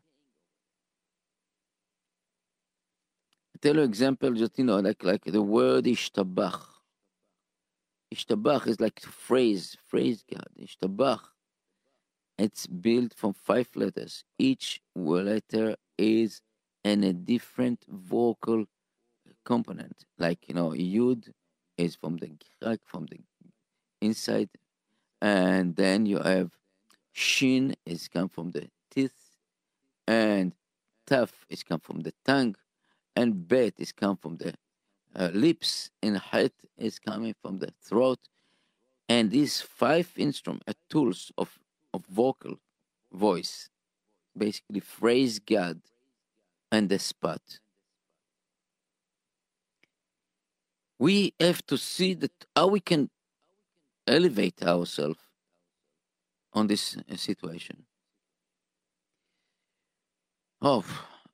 I 3.54 3.58
tell 3.60 3.76
you 3.76 3.82
example, 3.82 4.32
just 4.32 4.58
you 4.58 4.64
know, 4.64 4.78
like 4.78 5.04
like 5.04 5.24
the 5.24 5.42
word 5.42 5.84
ishtabach. 5.84 6.58
Ishtabach 8.14 8.66
is 8.66 8.80
like 8.80 9.00
phrase, 9.00 9.76
phrase 9.88 10.24
God. 10.32 10.48
Ishtabach. 10.58 11.20
It's 12.38 12.66
built 12.66 13.14
from 13.14 13.34
five 13.34 13.68
letters. 13.74 14.24
Each 14.38 14.80
letter 14.94 15.76
is 15.96 16.40
in 16.84 17.04
a 17.04 17.12
different 17.12 17.84
vocal 17.88 18.64
component. 19.44 20.04
Like 20.18 20.48
you 20.48 20.54
know, 20.54 20.70
Yud 20.70 21.32
is 21.76 21.96
from 21.96 22.16
the 22.18 22.30
from 22.84 23.06
the 23.06 23.18
inside 24.00 24.50
and 25.20 25.74
then 25.76 26.06
you 26.06 26.18
have 26.18 26.50
shin 27.12 27.74
is 27.84 28.08
come 28.08 28.28
from 28.28 28.50
the 28.50 28.68
teeth, 28.90 29.36
and 30.06 30.52
taf 31.06 31.30
is 31.48 31.62
come 31.62 31.80
from 31.80 32.00
the 32.00 32.12
tongue, 32.24 32.54
and 33.16 33.48
bet 33.48 33.74
is 33.78 33.92
come 33.92 34.16
from 34.16 34.36
the 34.36 34.54
uh, 35.16 35.30
lips, 35.32 35.90
and 36.02 36.18
het 36.18 36.52
is 36.76 36.98
coming 36.98 37.34
from 37.42 37.58
the 37.58 37.72
throat, 37.82 38.20
and 39.08 39.30
these 39.30 39.60
five 39.60 40.10
instruments 40.16 40.64
are 40.68 40.74
tools 40.88 41.32
of 41.36 41.58
of 41.92 42.04
vocal 42.06 42.60
voice, 43.12 43.68
basically 44.36 44.80
phrase 44.80 45.38
God 45.38 45.80
and 46.70 46.88
the 46.88 46.98
spot. 46.98 47.60
We 50.98 51.34
have 51.38 51.64
to 51.66 51.78
see 51.78 52.14
that 52.14 52.32
how 52.56 52.68
we 52.68 52.80
can 52.80 53.10
elevate 54.06 54.62
ourselves 54.62 55.20
on 56.52 56.66
this 56.66 56.96
situation. 57.16 57.84
Oh, 60.60 60.84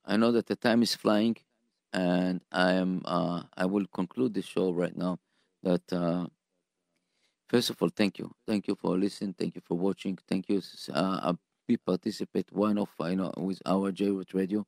I 0.05 0.17
know 0.17 0.33
that 0.33 0.47
the 0.47 0.57
time 0.57 0.83
is 0.83 0.95
flying, 0.95 1.37
and 1.93 2.43
I 2.53 2.73
am. 2.73 3.03
Uh, 3.07 3.45
I 3.57 3.65
will 3.65 3.87
conclude 3.87 4.35
the 4.35 4.43
show 4.43 4.71
right 4.71 4.95
now. 4.95 5.19
That 5.63 5.91
uh, 5.91 6.27
first 7.55 7.71
of 7.71 7.81
all, 7.81 7.89
thank 7.89 8.19
you, 8.19 8.35
thank 8.49 8.67
you 8.67 8.75
for 8.75 8.99
listening, 8.99 9.33
thank 9.33 9.55
you 9.55 9.63
for 9.65 9.79
watching, 9.79 10.19
thank 10.29 10.49
you. 10.49 10.61
Uh, 10.93 11.33
we 11.69 11.77
participate 11.77 12.49
one 12.51 12.77
of 12.79 12.89
you 12.99 13.15
know 13.15 13.33
with 13.37 13.63
our 13.65 13.93
J 13.93 14.11
Radio, 14.33 14.67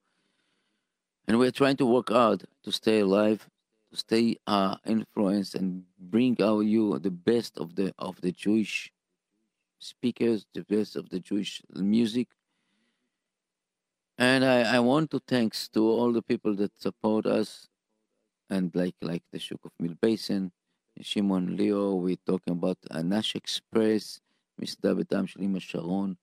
and 1.27 1.37
we're 1.37 1.51
trying 1.51 1.77
to 1.79 1.87
work 1.87 2.11
hard 2.11 2.45
to 2.63 2.71
stay 2.71 3.01
alive 3.01 3.49
to 3.91 3.97
stay 3.97 4.37
uh, 4.47 4.77
influenced 4.87 5.57
and 5.57 5.83
bring 5.99 6.37
out 6.41 6.61
you 6.61 6.97
the 7.01 7.11
best 7.11 7.59
of 7.59 7.75
the 7.75 7.93
of 7.99 8.21
the 8.21 8.31
Jewish 8.31 8.93
speakers, 9.81 10.47
the 10.55 10.63
best 10.63 10.95
of 10.95 11.09
the 11.09 11.19
Jewish 11.19 11.63
music. 11.75 12.29
And 14.17 14.45
I, 14.45 14.77
I 14.77 14.79
want 14.79 15.11
to 15.11 15.21
thanks 15.27 15.69
to 15.71 15.81
all 15.89 16.13
the 16.13 16.23
people 16.23 16.55
that 16.55 16.81
support 16.81 17.27
us 17.27 17.67
and 18.49 18.71
like 18.77 18.95
like 19.03 19.25
the 19.33 19.41
Shuk 19.41 19.65
of 19.65 19.73
Mill 19.81 19.97
Basin, 20.01 20.53
Shimon 21.02 21.58
Leo, 21.58 21.96
we're 21.96 22.16
talking 22.26 22.54
about 22.54 22.78
Nash 23.04 23.36
Express, 23.36 24.20
Mr. 24.62 24.94
בתם 24.96 25.28
של 25.28 25.42
אמא 25.42 25.60
שרון, 25.60 26.14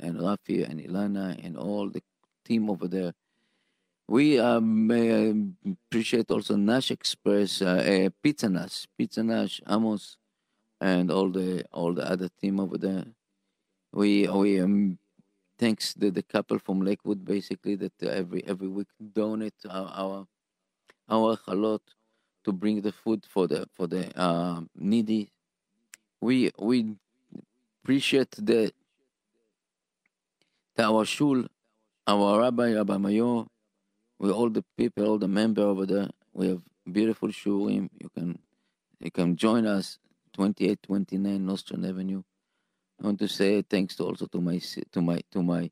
and 0.00 0.18
Rafi 0.18 0.68
and 0.68 0.80
Ilana 0.80 1.42
and 1.44 1.56
all 1.56 1.88
the 1.88 2.02
team 2.44 2.70
over 2.70 2.88
there. 2.88 3.12
We 4.06 4.38
um, 4.38 4.90
uh, 4.90 5.72
appreciate 5.88 6.30
also 6.30 6.56
Nash 6.56 6.90
Express, 6.90 7.62
uh, 7.62 8.06
uh, 8.06 8.10
Pizza 8.22 8.48
Nash, 8.48 8.86
Pizza 8.98 9.22
Nash, 9.22 9.62
Amos, 9.68 10.16
and 10.80 11.10
all 11.10 11.30
the 11.30 11.64
all 11.72 11.94
the 11.94 12.10
other 12.10 12.28
team 12.40 12.60
over 12.60 12.76
there. 12.76 13.06
We 13.92 14.28
we 14.28 14.60
um, 14.60 14.98
thanks 15.58 15.94
the, 15.94 16.10
the 16.10 16.22
couple 16.22 16.58
from 16.58 16.82
Lakewood 16.82 17.24
basically 17.24 17.76
that 17.76 18.02
every 18.02 18.44
every 18.46 18.68
week 18.68 18.88
donate 19.14 19.54
our 19.70 19.88
our, 19.94 20.26
our 21.08 21.36
halot 21.46 21.80
to 22.45 22.51
bring 22.51 22.81
the 22.81 22.91
food 22.91 23.25
for 23.27 23.47
the 23.47 23.67
for 23.73 23.87
the 23.87 24.11
uh, 24.19 24.61
needy. 24.75 25.31
We 26.21 26.51
we 26.57 26.95
appreciate 27.83 28.31
the, 28.31 28.71
the 30.75 30.83
our 30.83 31.05
shul, 31.05 31.45
our 32.07 32.39
rabbi 32.39 32.73
Rabbi 32.73 32.97
Mayo, 32.97 33.47
with 34.19 34.31
all 34.31 34.49
the 34.49 34.63
people, 34.77 35.05
all 35.07 35.17
the 35.17 35.27
members 35.27 35.63
over 35.65 35.85
there. 35.85 36.09
We 36.33 36.49
have 36.49 36.61
beautiful 36.91 37.29
shiurim. 37.29 37.89
You 37.99 38.09
can 38.09 38.39
you 38.99 39.11
can 39.11 39.35
join 39.35 39.65
us 39.65 39.97
2829 40.33 41.45
Nostrand 41.45 41.85
Avenue. 41.85 42.23
I 43.01 43.05
want 43.05 43.19
to 43.19 43.27
say 43.27 43.61
thanks 43.61 43.95
to 43.95 44.03
also 44.05 44.25
to 44.27 44.41
my 44.41 44.59
to 44.91 45.01
my 45.01 45.21
to 45.31 45.41
my 45.43 45.71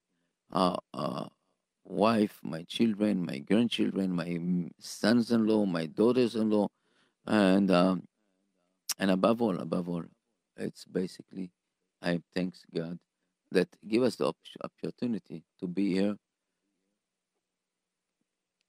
uh, 0.52 0.78
uh, 0.94 1.26
wife, 1.88 2.40
my 2.44 2.64
children, 2.64 3.26
my 3.26 3.40
grandchildren, 3.40 4.12
my 4.12 4.38
sons-in-law, 4.80 5.66
my 5.66 5.86
daughters-in-law, 5.86 6.68
and 7.26 7.72
um, 7.72 8.04
and 9.00 9.12
above 9.12 9.42
all, 9.42 9.58
above 9.58 9.90
all, 9.90 10.04
it's 10.58 10.86
basically 10.86 11.52
I 12.02 12.22
thanks 12.36 12.64
God 12.74 13.00
that 13.52 13.70
give 13.88 14.04
us 14.04 14.18
the 14.18 14.34
opportunity 14.64 15.44
to 15.60 15.68
be 15.68 15.94
here, 15.94 16.18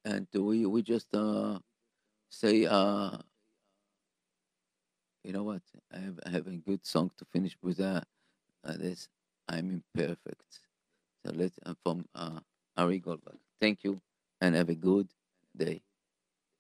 and 0.05 0.27
we 0.35 0.67
we 0.67 0.83
just 0.83 1.13
uh, 1.15 1.59
say 2.31 2.67
uh, 2.67 3.19
you 5.25 5.33
know 5.33 5.43
what 5.43 5.63
I 5.93 5.99
have 5.99 6.21
I 6.25 6.31
have 6.31 6.47
a 6.47 6.57
good 6.57 6.87
song 6.87 7.11
to 7.19 7.25
finish 7.25 7.57
with 7.63 7.81
uh, 7.81 8.01
uh 8.65 8.77
this 8.77 9.09
I'm 9.49 9.83
imperfect. 9.97 10.61
So 11.25 11.33
let's 11.35 11.59
uh, 11.67 11.75
from 11.83 12.05
uh, 12.15 12.41
Ari 12.79 13.01
Goldwag. 13.01 13.39
Thank 13.61 13.85
you 13.85 14.01
and 14.41 14.57
have 14.57 14.71
a 14.71 14.77
good 14.77 15.09
day. 15.57 15.83